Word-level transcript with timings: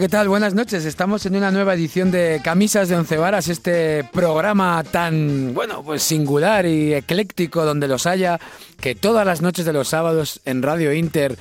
¿Qué 0.00 0.08
tal? 0.08 0.28
Buenas 0.28 0.54
noches. 0.54 0.86
Estamos 0.86 1.26
en 1.26 1.36
una 1.36 1.50
nueva 1.50 1.74
edición 1.74 2.10
de 2.10 2.40
Camisas 2.42 2.88
de 2.88 2.96
Once 2.96 3.16
Varas, 3.18 3.48
este 3.48 4.02
programa 4.12 4.82
tan, 4.90 5.52
bueno, 5.52 5.82
pues 5.82 6.02
singular 6.02 6.64
y 6.64 6.94
ecléctico 6.94 7.64
donde 7.66 7.86
los 7.86 8.06
haya, 8.06 8.40
que 8.80 8.94
todas 8.94 9.26
las 9.26 9.42
noches 9.42 9.66
de 9.66 9.72
los 9.74 9.88
sábados 9.88 10.40
en 10.46 10.62
Radio 10.62 10.92
Inter 10.94 11.36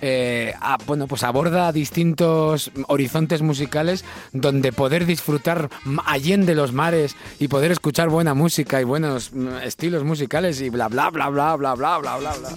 eh, 0.00 0.54
a- 0.60 0.78
bueno, 0.86 1.06
pues 1.06 1.22
aborda 1.22 1.70
distintos 1.72 2.70
horizontes 2.86 3.42
musicales 3.42 4.04
donde 4.32 4.72
poder 4.72 5.04
disfrutar 5.04 5.68
allende 6.06 6.54
los 6.54 6.72
mares 6.72 7.14
y 7.38 7.48
poder 7.48 7.72
escuchar 7.72 8.08
buena 8.08 8.32
música 8.32 8.80
y 8.80 8.84
buenos 8.84 9.32
mm, 9.34 9.48
estilos 9.64 10.04
musicales 10.04 10.60
y 10.62 10.70
bla 10.70 10.88
bla 10.88 11.10
bla 11.10 11.28
bla 11.28 11.56
bla 11.56 11.74
bla 11.74 11.98
bla 11.98 12.16
bla 12.16 12.32
bla. 12.36 12.48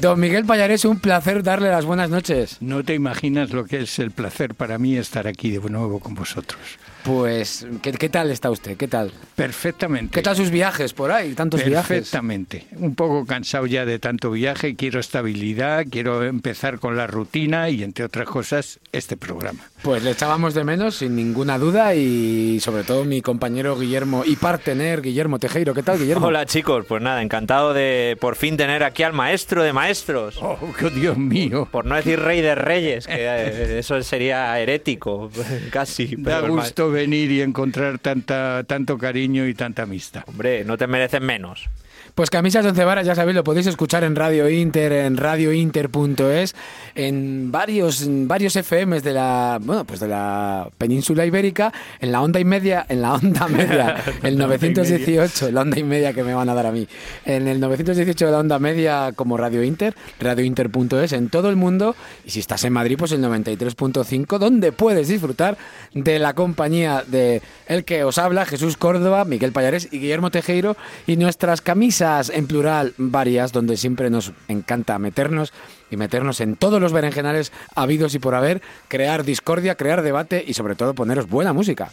Don 0.00 0.20
Miguel 0.20 0.44
Payares, 0.44 0.84
un 0.84 0.98
placer 0.98 1.42
darle 1.42 1.70
las 1.70 1.84
buenas 1.86 2.10
noches. 2.10 2.58
No 2.60 2.84
te 2.84 2.94
imaginas 2.94 3.50
lo 3.50 3.64
que 3.64 3.82
es 3.82 3.98
el 3.98 4.10
placer 4.10 4.54
para 4.54 4.78
mí 4.78 4.96
estar 4.96 5.26
aquí 5.26 5.50
de 5.50 5.60
nuevo 5.70 5.98
con 6.00 6.14
vosotros. 6.14 6.60
Pues, 7.04 7.66
¿qué, 7.82 7.92
qué 7.92 8.08
tal 8.08 8.30
está 8.30 8.50
usted? 8.50 8.78
¿Qué 8.78 8.88
tal? 8.88 9.12
Perfectamente. 9.36 10.10
¿Qué 10.14 10.22
tal 10.22 10.34
sus 10.36 10.50
viajes 10.50 10.94
por 10.94 11.10
ahí? 11.12 11.34
Tantos 11.34 11.62
viajes. 11.62 11.86
Perfectamente. 11.98 12.64
Un 12.78 12.94
poco 12.94 13.26
cansado 13.26 13.66
ya 13.66 13.84
de 13.84 13.98
tanto 13.98 14.30
viaje, 14.30 14.74
quiero 14.74 15.00
estabilidad, 15.00 15.84
quiero 15.90 16.24
empezar 16.24 16.78
con 16.78 16.96
la 16.96 17.06
rutina 17.06 17.68
y, 17.68 17.82
entre 17.82 18.06
otras 18.06 18.26
cosas, 18.26 18.80
este 18.92 19.18
programa. 19.18 19.60
Pues 19.82 20.02
le 20.02 20.12
echábamos 20.12 20.54
de 20.54 20.64
menos, 20.64 20.94
sin 20.96 21.14
ninguna 21.14 21.58
duda, 21.58 21.94
y 21.94 22.58
sobre 22.60 22.84
todo 22.84 23.04
mi 23.04 23.20
compañero 23.20 23.78
Guillermo 23.78 24.22
y 24.24 24.36
partener 24.36 25.02
Guillermo 25.02 25.38
Tejero. 25.38 25.74
¿Qué 25.74 25.82
tal, 25.82 25.98
Guillermo? 25.98 26.28
Hola 26.28 26.46
chicos, 26.46 26.86
pues 26.88 27.02
nada, 27.02 27.20
encantado 27.20 27.74
de 27.74 28.16
por 28.18 28.36
fin 28.36 28.56
tener 28.56 28.82
aquí 28.82 29.02
al 29.02 29.12
maestro 29.12 29.62
de 29.62 29.74
maestros. 29.74 30.38
¡Oh, 30.40 30.56
qué 30.78 30.88
Dios 30.88 31.18
mío! 31.18 31.68
Por 31.70 31.84
no 31.84 31.96
decir 31.96 32.18
rey 32.18 32.40
de 32.40 32.54
reyes, 32.54 33.06
que 33.06 33.12
eh, 33.18 33.78
eso 33.78 34.02
sería 34.02 34.58
herético, 34.58 35.30
casi. 35.70 36.16
Da 36.16 36.40
pero 36.40 36.54
ma- 36.54 36.62
gusto 36.62 36.93
venir 36.94 37.30
y 37.30 37.42
encontrar 37.42 37.98
tanta, 37.98 38.64
tanto 38.64 38.96
cariño 38.96 39.46
y 39.46 39.54
tanta 39.54 39.82
amistad. 39.82 40.24
Hombre, 40.26 40.64
no 40.64 40.78
te 40.78 40.86
mereces 40.86 41.20
menos. 41.20 41.68
Pues 42.14 42.30
Camisas 42.30 42.62
de 42.62 42.70
Once 42.70 42.84
Varas, 42.84 43.04
ya 43.04 43.16
sabéis, 43.16 43.34
lo 43.34 43.42
podéis 43.42 43.66
escuchar 43.66 44.04
en 44.04 44.14
Radio 44.14 44.48
Inter, 44.48 44.92
en 44.92 45.16
radiointer.es, 45.16 46.54
en 46.94 47.50
varios, 47.50 48.02
en 48.02 48.28
varios 48.28 48.54
FMs 48.54 49.02
de 49.02 49.12
la, 49.12 49.58
bueno, 49.60 49.84
pues 49.84 49.98
de 49.98 50.06
la 50.06 50.68
península 50.78 51.26
ibérica, 51.26 51.72
en 51.98 52.12
la 52.12 52.22
onda 52.22 52.38
y 52.38 52.44
media, 52.44 52.86
en 52.88 53.02
la 53.02 53.14
onda 53.14 53.48
media, 53.48 53.96
el 54.22 54.38
La 54.38 54.44
onda 54.44 54.54
y 54.54 54.58
918, 54.60 55.50
la 55.50 55.62
onda 55.62 55.76
y 55.76 55.82
media 55.82 56.12
que 56.12 56.22
me 56.22 56.34
van 56.34 56.48
a 56.48 56.54
dar 56.54 56.66
a 56.66 56.70
mí, 56.70 56.86
en 57.24 57.48
el 57.48 57.58
918 57.58 58.26
de 58.26 58.30
la 58.30 58.38
onda 58.38 58.60
media 58.60 59.10
como 59.16 59.36
Radio 59.36 59.64
Inter, 59.64 59.96
radiointer.es, 60.20 61.12
en 61.14 61.30
todo 61.30 61.50
el 61.50 61.56
mundo, 61.56 61.96
y 62.24 62.30
si 62.30 62.38
estás 62.38 62.62
en 62.62 62.74
Madrid, 62.74 62.94
pues 62.96 63.10
el 63.10 63.24
93.5, 63.24 64.38
donde 64.38 64.70
puedes 64.70 65.08
disfrutar 65.08 65.58
de 65.94 66.20
la 66.20 66.34
compañía 66.34 67.02
de 67.04 67.42
el 67.66 67.84
que 67.84 68.04
os 68.04 68.18
habla, 68.18 68.46
Jesús 68.46 68.76
Córdoba, 68.76 69.24
Miguel 69.24 69.50
Payares 69.50 69.88
y 69.90 69.98
Guillermo 69.98 70.30
Tejero, 70.30 70.76
y 71.08 71.16
nuestras 71.16 71.60
camisas 71.60 72.03
en 72.04 72.46
plural 72.46 72.92
varias, 72.98 73.52
donde 73.52 73.76
siempre 73.76 74.10
nos 74.10 74.32
encanta 74.48 74.98
meternos 74.98 75.52
y 75.90 75.96
meternos 75.96 76.40
en 76.40 76.56
todos 76.56 76.80
los 76.80 76.92
berenjenales 76.92 77.52
habidos 77.74 78.14
y 78.14 78.18
por 78.18 78.34
haber, 78.34 78.60
crear 78.88 79.24
discordia, 79.24 79.74
crear 79.76 80.02
debate 80.02 80.44
y 80.46 80.54
sobre 80.54 80.74
todo 80.74 80.94
poneros 80.94 81.28
buena 81.28 81.52
música. 81.52 81.90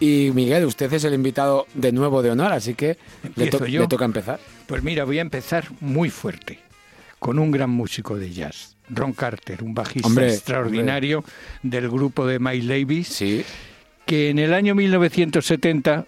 Y 0.00 0.30
Miguel, 0.34 0.64
usted 0.66 0.92
es 0.92 1.04
el 1.04 1.14
invitado 1.14 1.66
de 1.74 1.92
nuevo 1.92 2.22
de 2.22 2.30
honor, 2.30 2.52
así 2.52 2.74
que 2.74 2.98
le, 3.36 3.44
¿Empiezo 3.44 3.58
to- 3.58 3.66
yo? 3.66 3.82
le 3.82 3.86
toca 3.88 4.04
empezar. 4.04 4.40
Pues 4.66 4.82
mira, 4.82 5.04
voy 5.04 5.18
a 5.18 5.22
empezar 5.22 5.66
muy 5.80 6.10
fuerte, 6.10 6.58
con 7.18 7.38
un 7.38 7.50
gran 7.50 7.70
músico 7.70 8.16
de 8.16 8.30
jazz, 8.32 8.76
Ron 8.90 9.12
Carter, 9.12 9.62
un 9.62 9.72
bajista 9.72 10.08
Hombre, 10.08 10.32
extraordinario 10.34 11.24
del 11.62 11.88
grupo 11.88 12.26
de 12.26 12.38
Miles 12.38 12.66
Davis, 12.68 13.08
Sí, 13.08 13.44
que 14.04 14.30
en 14.30 14.38
el 14.40 14.52
año 14.52 14.74
1970 14.74 16.06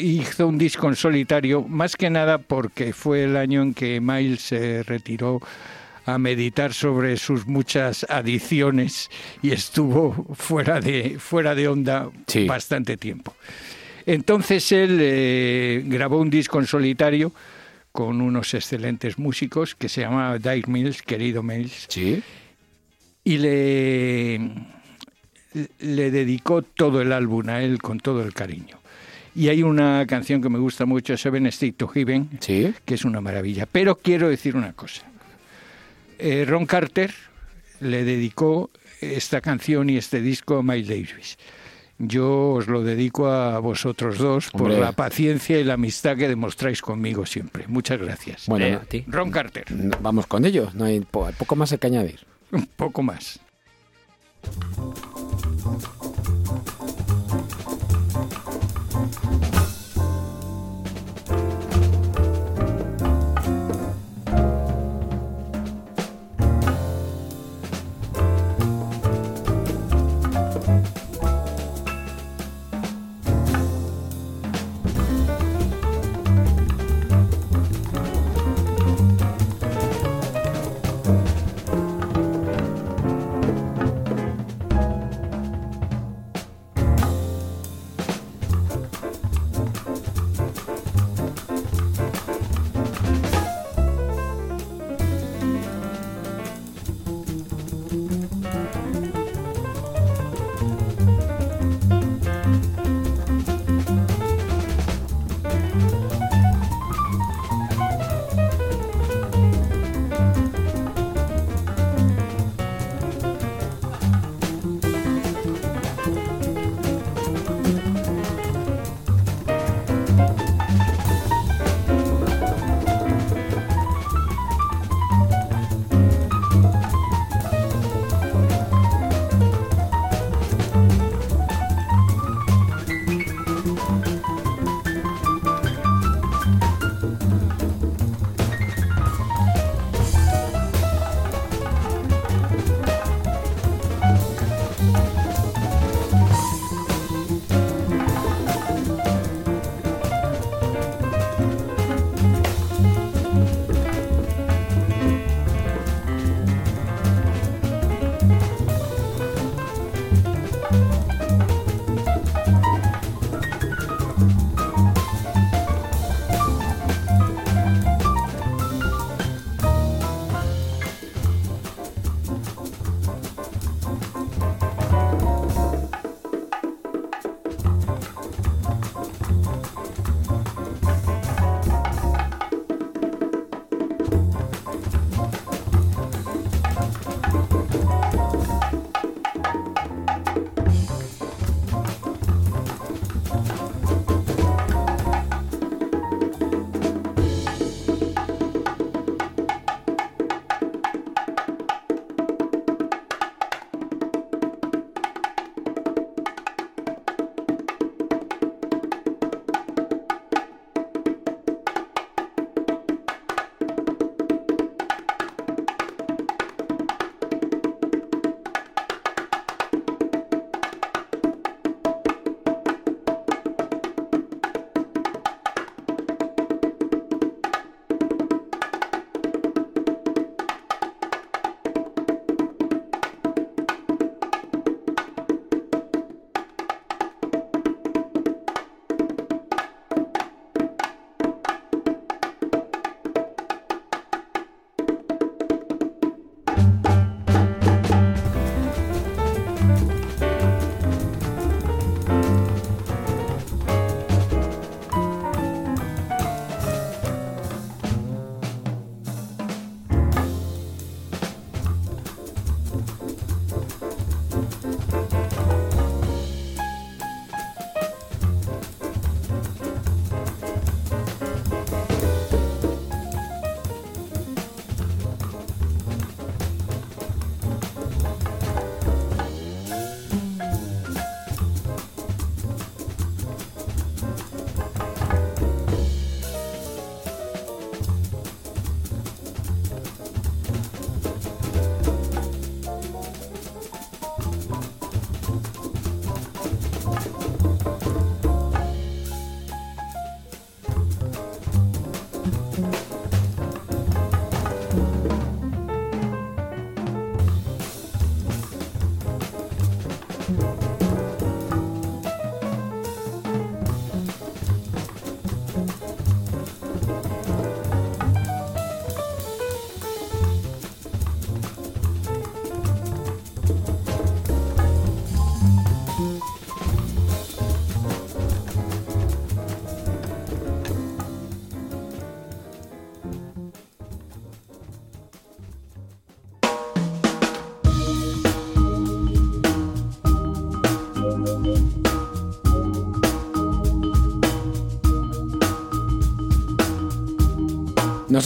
hizo 0.00 0.46
un 0.46 0.58
disco 0.58 0.88
en 0.88 0.96
solitario, 0.96 1.62
más 1.62 1.96
que 1.96 2.10
nada 2.10 2.38
porque 2.38 2.92
fue 2.92 3.24
el 3.24 3.36
año 3.36 3.62
en 3.62 3.74
que 3.74 4.00
Miles 4.00 4.40
se 4.42 4.82
retiró 4.82 5.40
a 6.04 6.18
meditar 6.18 6.72
sobre 6.72 7.16
sus 7.16 7.46
muchas 7.46 8.06
adicciones 8.08 9.10
y 9.42 9.50
estuvo 9.50 10.12
fuera 10.34 10.80
de, 10.80 11.18
fuera 11.18 11.54
de 11.54 11.68
onda 11.68 12.10
Sí. 12.26 12.46
bastante 12.46 12.96
tiempo. 12.96 13.34
Entonces 14.06 14.70
él 14.70 14.98
eh, 15.00 15.82
grabó 15.84 16.18
un 16.20 16.30
disco 16.30 16.60
en 16.60 16.66
solitario 16.66 17.32
con 17.90 18.20
unos 18.20 18.54
excelentes 18.54 19.18
músicos 19.18 19.74
que 19.74 19.88
se 19.88 20.02
llamaba 20.02 20.38
Dave 20.38 20.62
Mills, 20.68 21.02
querido 21.02 21.42
Mills, 21.42 21.86
sí. 21.88 22.22
y 23.24 23.38
le, 23.38 24.38
le 25.80 26.10
dedicó 26.10 26.62
todo 26.62 27.00
el 27.00 27.10
álbum 27.10 27.48
a 27.48 27.62
él 27.62 27.78
con 27.82 27.98
todo 27.98 28.22
el 28.22 28.32
cariño. 28.32 28.78
Y 29.36 29.48
hay 29.50 29.62
una 29.62 30.06
canción 30.06 30.40
que 30.40 30.48
me 30.48 30.58
gusta 30.58 30.86
mucho, 30.86 31.16
Seven 31.16 31.46
State 31.48 31.72
to 31.74 31.88
Heaven, 31.88 32.30
Sí. 32.40 32.72
que 32.86 32.94
es 32.94 33.04
una 33.04 33.20
maravilla. 33.20 33.66
Pero 33.70 33.96
quiero 33.96 34.28
decir 34.30 34.56
una 34.56 34.72
cosa. 34.72 35.02
Eh, 36.18 36.44
Ron 36.48 36.64
Carter 36.64 37.12
le 37.80 38.04
dedicó 38.04 38.70
esta 39.02 39.42
canción 39.42 39.90
y 39.90 39.98
este 39.98 40.22
disco 40.22 40.56
a 40.58 40.62
Miles 40.62 40.88
Davis. 40.88 41.38
Yo 41.98 42.52
os 42.52 42.66
lo 42.66 42.82
dedico 42.82 43.28
a 43.28 43.58
vosotros 43.58 44.18
dos 44.18 44.50
por 44.50 44.62
Hombre. 44.62 44.80
la 44.80 44.92
paciencia 44.92 45.58
y 45.60 45.64
la 45.64 45.74
amistad 45.74 46.16
que 46.16 46.28
demostráis 46.28 46.80
conmigo 46.82 47.24
siempre. 47.26 47.64
Muchas 47.68 47.98
gracias. 48.00 48.46
Bueno, 48.46 48.66
Eh, 48.66 48.74
a 48.74 48.80
ti. 48.80 49.04
Ron 49.06 49.30
Carter, 49.30 49.64
vamos 50.00 50.26
con 50.26 50.44
ello, 50.44 50.70
no 50.74 50.84
hay 50.86 51.00
po- 51.00 51.30
poco 51.38 51.56
más 51.56 51.74
que 51.78 51.86
añadir. 51.86 52.20
un 52.52 52.66
poco 52.76 53.02
más. 53.02 53.40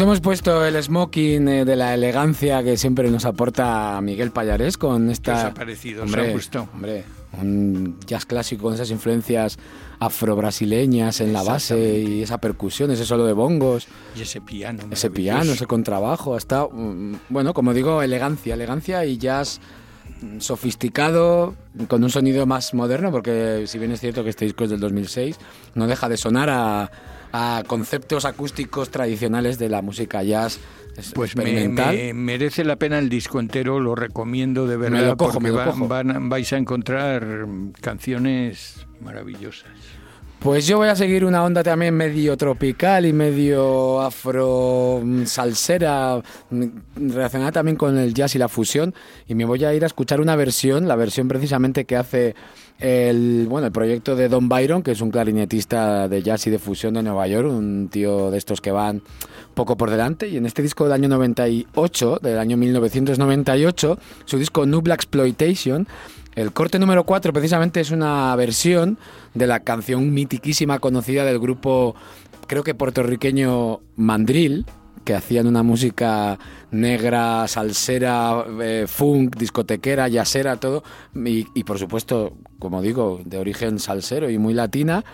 Nos 0.01 0.07
hemos 0.07 0.21
puesto 0.23 0.65
el 0.65 0.83
smoking 0.83 1.47
eh, 1.47 1.65
de 1.67 1.77
la 1.77 1.93
elegancia 1.93 2.63
que 2.63 2.79
siempre 2.79 3.11
nos 3.11 3.27
aporta 3.27 4.01
Miguel 4.01 4.31
Payarés 4.31 4.79
con 4.79 5.11
esta... 5.11 5.33
¿Qué 5.35 5.39
os 5.41 5.45
ha 5.45 5.53
parecido? 5.53 6.05
¿Os 6.05 6.07
Hombre, 6.07 6.31
ha 6.31 6.33
gustado? 6.33 6.69
Hombre, 6.73 7.05
un 7.39 8.01
jazz 8.07 8.25
clásico 8.25 8.63
con 8.63 8.73
esas 8.73 8.91
influencias 8.91 9.59
afro-brasileñas 9.99 11.21
en 11.21 11.35
la 11.35 11.43
base 11.43 11.99
y 11.99 12.23
esa 12.23 12.39
percusión, 12.39 12.91
ese 12.91 13.05
solo 13.05 13.27
de 13.27 13.35
bongos, 13.35 13.89
Y 14.17 14.23
ese 14.23 14.41
piano. 14.41 14.85
ese 14.91 15.11
piano, 15.11 15.53
ese 15.53 15.67
contrabajo, 15.67 16.35
hasta, 16.35 16.65
mm, 16.65 17.17
bueno, 17.29 17.53
como 17.53 17.75
digo, 17.75 18.01
elegancia, 18.01 18.55
elegancia 18.55 19.05
y 19.05 19.19
jazz 19.19 19.61
sofisticado, 20.39 21.57
con 21.89 22.03
un 22.03 22.11
sonido 22.11 22.47
más 22.47 22.73
moderno, 22.73 23.11
porque 23.11 23.65
si 23.67 23.79
bien 23.79 23.93
es 23.93 24.01
cierto 24.01 24.25
que 24.25 24.31
este 24.31 24.47
disco 24.47 24.65
es 24.65 24.71
del 24.71 24.81
2006, 24.81 25.37
no 25.75 25.87
deja 25.87 26.09
de 26.09 26.17
sonar 26.17 26.49
a, 26.49 26.91
a 27.33 27.63
conceptos 27.67 28.25
acústicos 28.25 28.91
tradicionales 28.91 29.59
de 29.59 29.69
la 29.69 29.83
música 29.83 30.23
jazz 30.23 30.59
es- 30.97 31.13
Pues 31.15 31.37
me, 31.37 31.69
me- 31.69 32.13
merece 32.15 32.65
la 32.65 32.77
pena 32.77 32.99
el 32.99 33.09
disco 33.09 33.39
entero, 33.41 33.79
lo 33.81 33.95
recomiendo 33.95 34.67
de 34.67 34.77
verdad, 34.77 35.07
lo 35.07 35.17
cojo, 35.17 35.33
porque 35.35 35.43
me 35.45 35.49
lo 35.51 35.57
va- 35.57 35.65
cojo. 35.67 35.87
van- 35.89 36.29
vais 36.29 36.53
a 36.53 36.57
encontrar 36.57 37.47
canciones 37.81 38.87
maravillosas. 39.01 39.69
Pues 40.41 40.67
yo 40.67 40.79
voy 40.79 40.89
a 40.89 40.97
seguir 40.97 41.27
una 41.27 41.45
onda 41.45 41.63
también 41.63 41.95
medio 41.95 42.35
tropical 42.35 43.05
y 43.05 43.13
medio 43.13 44.01
afro 44.01 45.03
mm, 45.05 45.27
salsera 45.27 46.23
mm, 46.49 47.11
relacionada 47.11 47.53
también 47.53 47.77
con 47.77 47.99
el 47.99 48.15
jazz 48.15 48.35
y 48.37 48.39
la 48.39 48.49
fusión. 48.49 48.95
Y 49.29 49.35
me 49.35 49.45
voy 49.45 49.63
a 49.67 49.75
ir 49.75 49.85
a 49.85 49.87
escuchar 49.87 50.19
una 50.19 50.37
versión, 50.37 50.89
la 50.89 50.97
versión 50.97 51.29
precisamente 51.29 51.85
que 51.85 51.95
hace 51.95 52.35
el 52.79 53.49
bueno, 53.51 53.67
el 53.67 53.73
proyecto 53.73 54.17
de 54.17 54.31
Don 54.31 54.49
Byron, 54.49 54.83
que 54.83 54.93
es 54.93 55.03
un 55.03 55.11
clarinetista 55.11 56.09
de 56.09 56.23
jazz 56.23 56.47
y 56.47 56.51
de 56.51 56.59
fusión 56.59 56.95
de 56.95 57.03
Nueva 57.03 57.27
York, 57.27 57.47
un 57.47 57.91
tío 57.91 58.31
de 58.31 58.39
estos 58.39 58.63
que 58.63 58.71
van 58.71 59.03
poco 59.53 59.77
por 59.77 59.91
delante. 59.91 60.27
Y 60.27 60.39
en 60.39 60.47
este 60.47 60.63
disco 60.63 60.85
del 60.85 60.95
año 60.95 61.11
98, 61.11 62.19
del 62.23 62.39
año 62.39 62.57
1998, 62.57 63.99
su 64.25 64.39
disco 64.39 64.65
Nubla 64.65 64.95
Exploitation 64.95 65.87
el 66.35 66.53
corte 66.53 66.79
número 66.79 67.05
4 67.05 67.33
precisamente 67.33 67.81
es 67.81 67.91
una 67.91 68.35
versión 68.37 68.99
de 69.35 69.47
la 69.47 69.61
canción 69.61 70.13
mitiquísima 70.13 70.79
conocida 70.79 71.25
del 71.25 71.39
grupo, 71.39 71.95
creo 72.47 72.63
que 72.63 72.75
puertorriqueño 72.75 73.81
Mandril, 73.97 74.65
que 75.05 75.15
hacían 75.15 75.47
una 75.47 75.63
música 75.63 76.39
negra, 76.71 77.49
salsera, 77.49 78.45
eh, 78.63 78.85
funk, 78.87 79.37
discotequera, 79.37 80.09
jazzera, 80.09 80.57
todo, 80.57 80.85
y, 81.15 81.65
por 81.65 81.79
supuesto, 81.79 82.37
como 82.59 82.83
digo, 82.83 83.21
de 83.25 83.39
origen 83.39 83.79
salsero 83.79 84.31
y 84.31 84.39
muy 84.39 84.55
latina. 84.55 85.05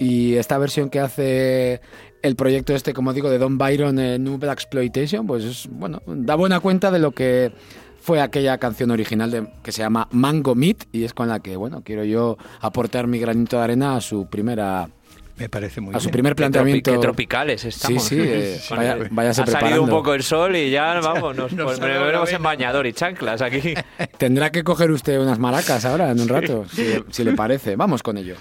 Y 0.00 0.34
esta 0.34 0.58
versión 0.58 0.90
que 0.90 1.00
hace 1.00 1.80
el 2.22 2.36
proyecto 2.36 2.74
este, 2.74 2.92
como 2.92 3.12
digo, 3.12 3.30
de 3.30 3.38
Don 3.38 3.58
Byron, 3.58 3.98
eh, 3.98 4.18
New 4.18 4.38
Black 4.38 4.60
Exploitation, 4.60 5.26
pues 5.26 5.44
es, 5.44 5.68
bueno, 5.70 6.02
da 6.06 6.34
buena 6.34 6.60
cuenta 6.60 6.90
de 6.90 6.98
lo 6.98 7.12
que 7.12 7.52
fue 8.00 8.20
aquella 8.20 8.58
canción 8.58 8.90
original 8.90 9.30
de- 9.30 9.48
que 9.62 9.72
se 9.72 9.82
llama 9.82 10.08
Mango 10.12 10.54
Meat 10.54 10.84
y 10.92 11.04
es 11.04 11.12
con 11.14 11.28
la 11.28 11.40
que, 11.40 11.56
bueno, 11.56 11.82
quiero 11.84 12.04
yo 12.04 12.36
aportar 12.60 13.06
mi 13.06 13.18
granito 13.18 13.58
de 13.58 13.64
arena 13.64 13.96
a 13.96 14.00
su 14.00 14.26
primera 14.26 14.88
Me 15.36 15.48
parece 15.48 15.80
muy 15.80 15.94
a 15.94 16.00
su 16.00 16.06
bien. 16.06 16.12
primer 16.12 16.32
Qué, 16.34 16.36
tropi- 16.36 16.50
planteamiento. 16.50 16.92
qué 16.92 16.98
tropicales 16.98 17.64
estamos. 17.64 18.02
Sí, 18.02 18.16
sí, 18.16 18.22
eh, 18.24 18.60
vaya- 18.70 18.96
váyase 19.10 19.42
ha 19.42 19.46
salido 19.46 19.82
un 19.82 19.88
poco 19.90 20.14
el 20.14 20.22
sol 20.22 20.56
y 20.56 20.70
ya, 20.70 20.94
vamos, 21.02 21.36
nos, 21.36 21.52
Nos 21.52 21.78
pues, 21.78 22.32
en 22.32 22.42
bañador 22.42 22.86
y 22.86 22.92
chanclas 22.92 23.40
aquí. 23.42 23.74
Tendrá 24.18 24.50
que 24.50 24.64
coger 24.64 24.90
usted 24.90 25.20
unas 25.20 25.38
maracas 25.38 25.84
ahora, 25.84 26.10
en 26.10 26.20
un 26.20 26.28
rato, 26.28 26.64
si, 26.72 26.86
si 27.10 27.22
le 27.24 27.34
parece. 27.34 27.76
Vamos 27.76 28.02
con 28.02 28.16
ello. 28.18 28.34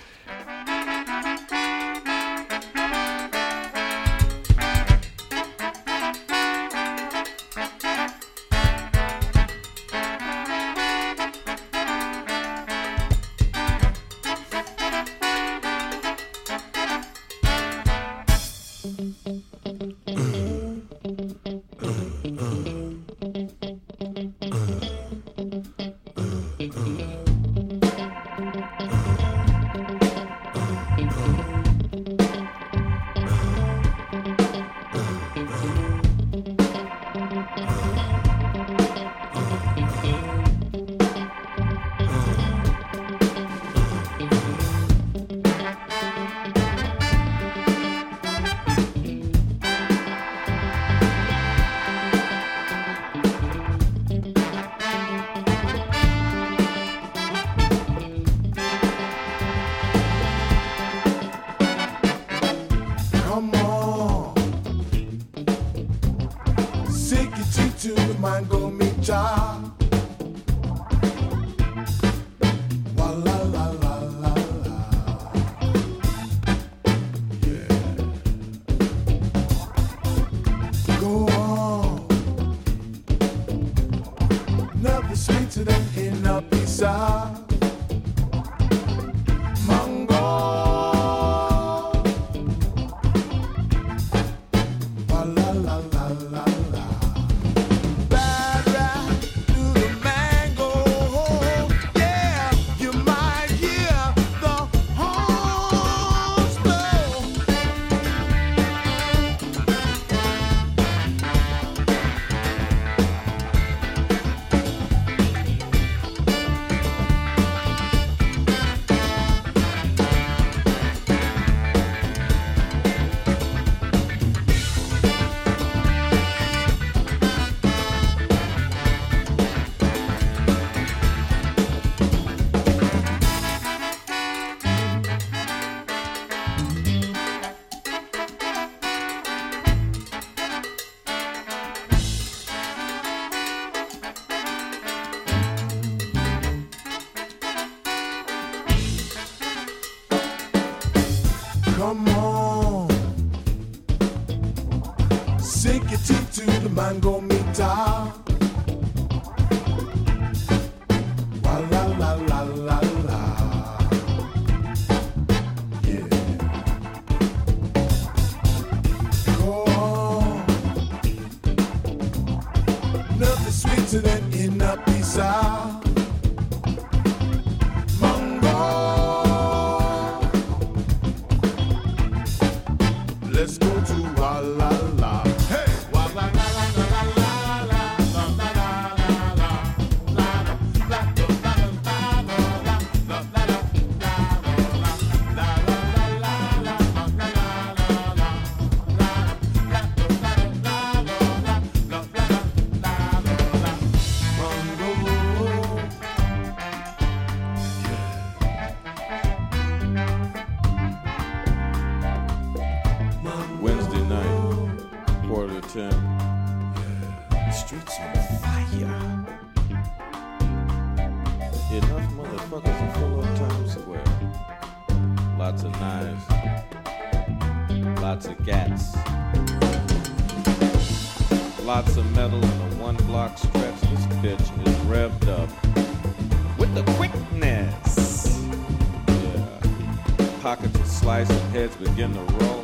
Heads 241.68 241.90
begin 241.90 242.14
to 242.14 242.20
roll. 242.20 242.64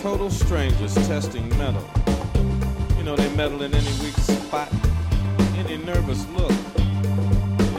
Total 0.00 0.30
strangers 0.30 0.94
testing 0.94 1.48
metal. 1.58 1.84
You 2.98 3.04
know, 3.04 3.16
they 3.16 3.34
meddle 3.34 3.62
in 3.62 3.74
any 3.74 3.92
weak 4.02 4.16
spot, 4.16 4.68
any 5.56 5.76
nervous 5.78 6.26
look 6.30 6.52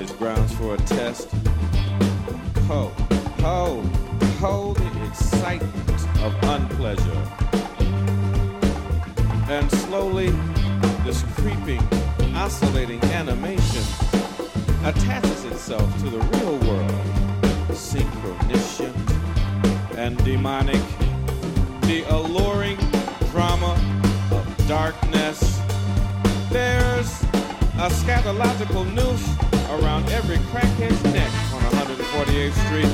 is 0.01 0.11
grounds 0.13 0.53
for 0.55 0.75
a 0.75 0.77
test. 0.77 1.29
Ho, 2.67 2.91
ho, 3.41 3.81
ho, 4.39 4.73
the 4.73 5.05
excitement 5.07 5.89
of 6.21 6.33
unpleasure. 6.43 7.23
And 9.49 9.69
slowly, 9.71 10.29
this 11.03 11.23
creeping, 11.35 11.83
oscillating 12.33 13.03
animation 13.05 13.83
attaches 14.83 15.45
itself 15.45 15.87
to 16.01 16.09
the 16.09 16.19
real 16.19 16.62
and 20.03 20.21
demonic. 20.25 20.83
The 21.83 22.03
alluring 22.09 22.77
drama 23.31 23.71
of 24.31 24.67
darkness. 24.67 25.61
There's 26.51 27.23
a 27.79 27.87
scatological 27.87 28.83
noose 28.93 29.25
around 29.79 30.09
every 30.09 30.39
crackhead's 30.51 31.01
neck 31.15 31.31
on 31.53 31.61
148th 31.71 32.57
Street. 32.67 32.93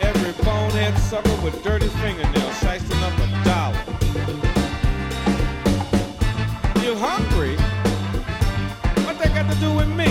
Every 0.00 0.32
bonehead 0.42 0.96
sucker 0.98 1.36
with 1.44 1.62
dirty 1.62 1.88
fingernails 2.00 2.54
shicing 2.62 3.02
up 3.04 3.14
a 3.20 3.28
dollar. 3.44 3.84
You 6.82 6.96
hungry? 6.96 7.56
What 9.04 9.18
that 9.18 9.30
got 9.34 9.52
to 9.52 9.60
do 9.60 9.74
with 9.76 9.88
me? 9.88 10.08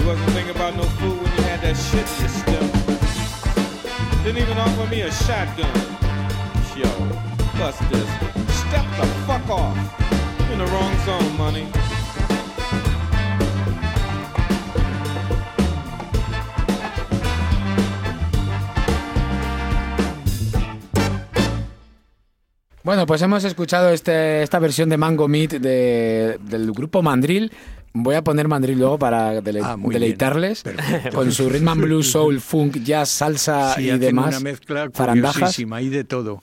You 0.00 0.06
wasn't 0.08 0.30
thinking 0.30 0.56
about 0.56 0.74
no 0.74 0.82
food 0.98 1.16
when 1.22 1.32
you 1.36 1.42
had 1.44 1.60
that 1.60 1.76
shit 1.76 2.08
in 2.16 2.20
your 2.20 2.28
stomach. 2.28 2.65
Didn't 4.26 4.42
even 4.42 4.58
offer 4.58 4.90
me 4.90 5.02
a 5.02 5.12
shotgun. 5.12 5.70
Yo, 6.76 6.90
bust 7.56 7.78
this. 7.92 8.08
Step 8.58 8.84
the 8.98 9.06
fuck 9.24 9.48
off. 9.48 9.76
In 10.52 10.58
the 10.58 10.66
wrong 10.66 10.92
zone, 11.04 11.36
money. 11.38 11.68
Bueno, 22.82 23.04
pues 23.06 23.20
hemos 23.22 23.42
escuchado 23.44 23.90
este, 23.90 24.42
esta 24.42 24.58
versión 24.60 24.88
de 24.88 24.96
Mango 24.96 25.26
Meat 25.26 25.54
de- 25.54 26.38
del 26.40 26.70
grupo 26.72 27.02
Mandril. 27.02 27.50
Voy 27.98 28.14
a 28.14 28.22
poner 28.22 28.46
Mandril 28.48 28.78
luego 28.78 28.98
para 28.98 29.40
dele- 29.40 29.60
Ah, 29.64 29.76
deleitarles 29.78 30.62
con 31.14 31.32
su 31.32 31.48
rhythm 31.48 31.68
and 31.68 31.80
blues, 31.82 32.10
soul, 32.10 32.40
funk, 32.40 32.78
jazz, 32.82 33.08
salsa 33.08 33.74
Sí, 33.74 33.88
y 33.90 33.98
demás. 33.98 34.28
una 34.28 34.40
mezcla 34.40 34.88
farandajas. 34.92 35.58
y 35.58 35.88
de 35.88 36.04
todo. 36.04 36.42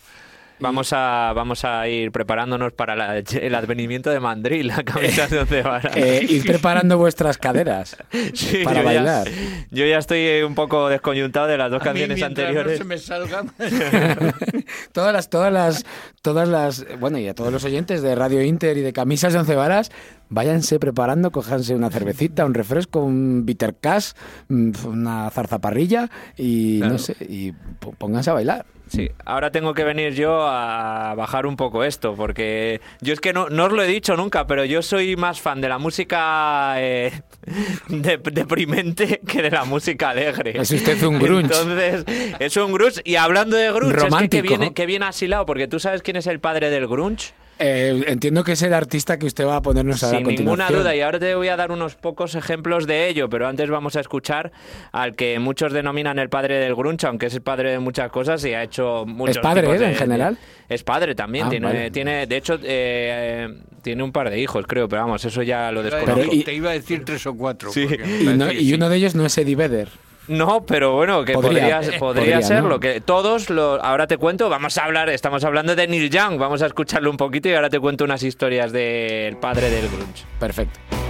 Vamos 0.60 0.94
a, 0.94 1.34
vamos 1.36 1.66
a 1.66 1.88
ir 1.90 2.12
preparándonos 2.12 2.72
para 2.72 2.96
la- 2.96 3.18
el 3.18 3.56
advenimiento 3.56 4.12
de 4.12 4.20
Mandril, 4.22 4.68
la 4.68 4.84
camisa 4.84 5.28
de 5.28 5.40
once 5.40 5.62
varas. 5.62 5.96
Eh, 5.98 6.26
ir 6.30 6.44
preparando 6.46 6.98
vuestras 6.98 7.38
caderas 7.38 7.98
Sí, 8.34 8.62
para 8.64 8.80
yo 8.80 8.86
bailar. 8.86 9.28
Ya, 9.30 9.34
yo 9.72 9.86
ya 9.86 9.98
estoy 9.98 10.42
un 10.44 10.56
poco 10.56 10.88
descoyuntado 10.88 11.48
de 11.48 11.58
las 11.58 11.70
dos 11.70 11.82
A 11.82 11.94
mí, 11.94 12.00
canciones 12.02 12.18
mientras 12.18 12.48
anteriores. 12.48 12.80
No 12.80 12.84
se 12.84 12.88
me 12.88 12.98
salga. 12.98 13.44
todas 14.94 15.12
las, 15.12 15.30
todas 15.30 15.52
las, 15.52 15.86
todas 16.22 16.48
las, 16.48 16.86
bueno, 17.00 17.18
y 17.20 17.28
a 17.28 17.34
todos 17.36 17.52
los 17.52 17.64
oyentes 17.66 18.02
de 18.02 18.16
Radio 18.16 18.42
Inter 18.42 18.78
y 18.78 18.82
de 18.82 18.94
Camisas 18.94 19.34
de 19.34 19.40
Once 19.40 19.56
Varas, 19.56 19.92
váyanse 20.34 20.80
preparando, 20.80 21.32
cójanse 21.32 21.76
una 21.76 21.90
cervecita, 21.90 22.46
un 22.46 22.54
refresco, 22.54 23.00
un 23.04 23.46
bitter 23.46 23.76
cash, 23.80 24.12
mm, 24.50 24.72
una 24.86 25.30
zarzaparrilla 25.30 26.10
y 26.38 26.78
Claro. 26.80 26.94
no 26.94 27.00
sé, 27.00 27.16
y 27.22 27.52
pónganse 27.98 28.30
a 28.30 28.34
bailar. 28.34 28.66
Sí, 28.88 29.10
ahora 29.26 29.50
tengo 29.50 29.74
que 29.74 29.84
venir 29.84 30.14
yo 30.14 30.46
a 30.46 31.16
bajar 31.16 31.48
un 31.48 31.56
poco 31.56 31.84
esto, 31.84 32.14
porque 32.16 32.80
yo 33.02 33.14
es 33.14 33.22
que 33.22 33.34
no, 33.34 33.50
no 33.50 33.66
os 33.66 33.72
lo 33.72 33.82
he 33.82 33.88
dicho 33.88 34.16
nunca, 34.18 34.46
pero 34.46 34.66
yo 34.66 34.82
soy 34.84 35.16
más 35.16 35.42
fan 35.42 35.62
de 35.62 35.70
la 35.70 35.80
música 35.80 36.76
eh, 36.78 37.12
de- 37.88 38.18
deprimente 38.32 39.20
que 39.26 39.42
de 39.42 39.50
la 39.50 39.66
música 39.66 40.10
alegre. 40.10 40.60
Es 40.60 40.70
usted 40.70 41.02
un 41.04 41.18
grunge. 41.18 41.44
Entonces, 41.46 42.06
es 42.40 42.58
un 42.58 42.72
grunge. 42.74 43.02
Y 43.04 43.16
hablando 43.16 43.56
de 43.56 43.72
grunge, 43.72 43.96
es 43.96 44.04
que, 44.04 44.10
Romántico, 44.10 44.42
que 44.44 44.48
viene, 44.50 44.74
que 44.74 44.86
viene 44.86 45.06
asilado, 45.06 45.46
porque 45.48 45.68
tú 45.68 45.80
sabes 45.80 46.04
quién 46.04 46.18
es 46.18 46.28
el 46.28 46.40
padre 46.40 46.70
del 46.70 46.86
grunge. 46.88 47.34
Eh, 47.60 48.06
entiendo 48.08 48.44
que 48.44 48.54
es 48.54 48.62
el 48.64 48.74
artista 48.74 49.18
que 49.20 49.26
usted 49.28 49.46
va 49.46 49.58
a 49.58 49.62
ponernos 49.62 50.02
a 50.04 50.10
Sin 50.10 50.18
ninguna 50.24 50.36
continuación. 50.36 50.80
duda, 50.80 50.96
y 50.96 51.02
ahora 51.02 51.20
te 51.20 51.36
voy 51.36 51.48
a 51.50 51.56
dar 51.56 51.72
unos 51.72 51.96
pocos 51.96 52.36
ejemplos 52.36 52.88
de 52.88 53.08
ello, 53.08 53.30
pero 53.30 53.48
antes 53.48 53.70
vamos 53.70 53.96
a 53.96 54.00
escuchar 54.00 54.52
al 54.92 55.16
que 55.16 55.38
muchos 55.40 55.72
denominan 55.72 56.18
el 56.20 56.30
padre 56.30 56.56
del 56.58 56.74
grunge, 56.76 57.06
aunque 57.08 57.28
es 57.28 57.34
el 57.36 57.42
padre 57.42 57.72
de 57.72 57.80
muchas 57.80 58.10
cosas 58.12 58.44
y 58.46 58.54
ha 58.54 58.64
hecho 58.64 59.06
muchos 59.06 59.38
padre, 59.38 59.62
tipos 59.62 59.76
eh, 59.76 59.80
de- 59.80 59.86
en 59.92 59.96
general? 59.96 60.38
Es 60.68 60.84
padre 60.84 61.14
también, 61.16 61.46
Ah, 61.46 61.50
tiene, 61.50 61.68
vale. 61.68 61.92
tiene, 61.92 62.26
de 62.28 62.36
hecho, 62.38 62.58
eh, 62.64 63.48
tiene 63.84 64.02
un 64.04 64.12
par 64.12 64.30
de 64.30 64.40
hijos, 64.40 64.66
creo, 64.68 64.90
pero 64.90 65.04
vamos, 65.04 65.24
eso 65.24 65.44
ya 65.44 65.72
lo 65.72 65.84
desconozco. 65.84 66.16
Pero 66.22 66.34
y- 66.34 66.44
Te 66.44 66.54
iba 66.56 66.72
a 66.72 66.74
decir 66.74 67.06
tres 67.06 67.26
o 67.28 67.36
cuatro. 67.36 67.72
Sí. 67.72 67.88
Y, 68.22 68.26
no- 68.36 68.52
y 68.52 68.66
sí. 68.66 68.74
uno 68.74 68.90
de 68.90 68.98
ellos 68.98 69.14
no 69.16 69.26
es 69.26 69.38
Eddie 69.38 69.56
Vedder. 69.56 69.90
No, 70.28 70.66
pero 70.66 70.94
bueno, 70.94 71.26
que 71.26 71.34
Podría, 71.34 71.80
podría, 71.80 71.96
eh, 71.96 72.00
podría, 72.00 72.24
podría, 72.24 72.42
ser 72.42 72.64
¿no? 72.64 72.70
lo 72.70 72.80
que 72.80 73.02
todos 73.02 73.50
lo, 73.50 73.84
ahora 73.84 74.08
te 74.08 74.18
cuento, 74.18 74.50
vamos 74.50 74.78
a 74.78 74.86
hablar, 74.86 75.10
estamos 75.10 75.44
hablando 75.44 75.76
de 75.76 75.88
Neil 75.88 76.10
Young, 76.10 76.38
vamos 76.38 76.62
a 76.62 76.68
escucharlo 76.68 77.10
un 77.10 77.18
poquito 77.18 77.50
y 77.50 77.54
ahora 77.54 77.70
te 77.70 77.80
cuento 77.80 78.04
unas 78.04 78.24
historias 78.24 78.72
del 78.72 79.38
padre 79.38 79.70
del 79.70 79.90
grunge. 79.90 80.26
Perfecto. 80.40 81.03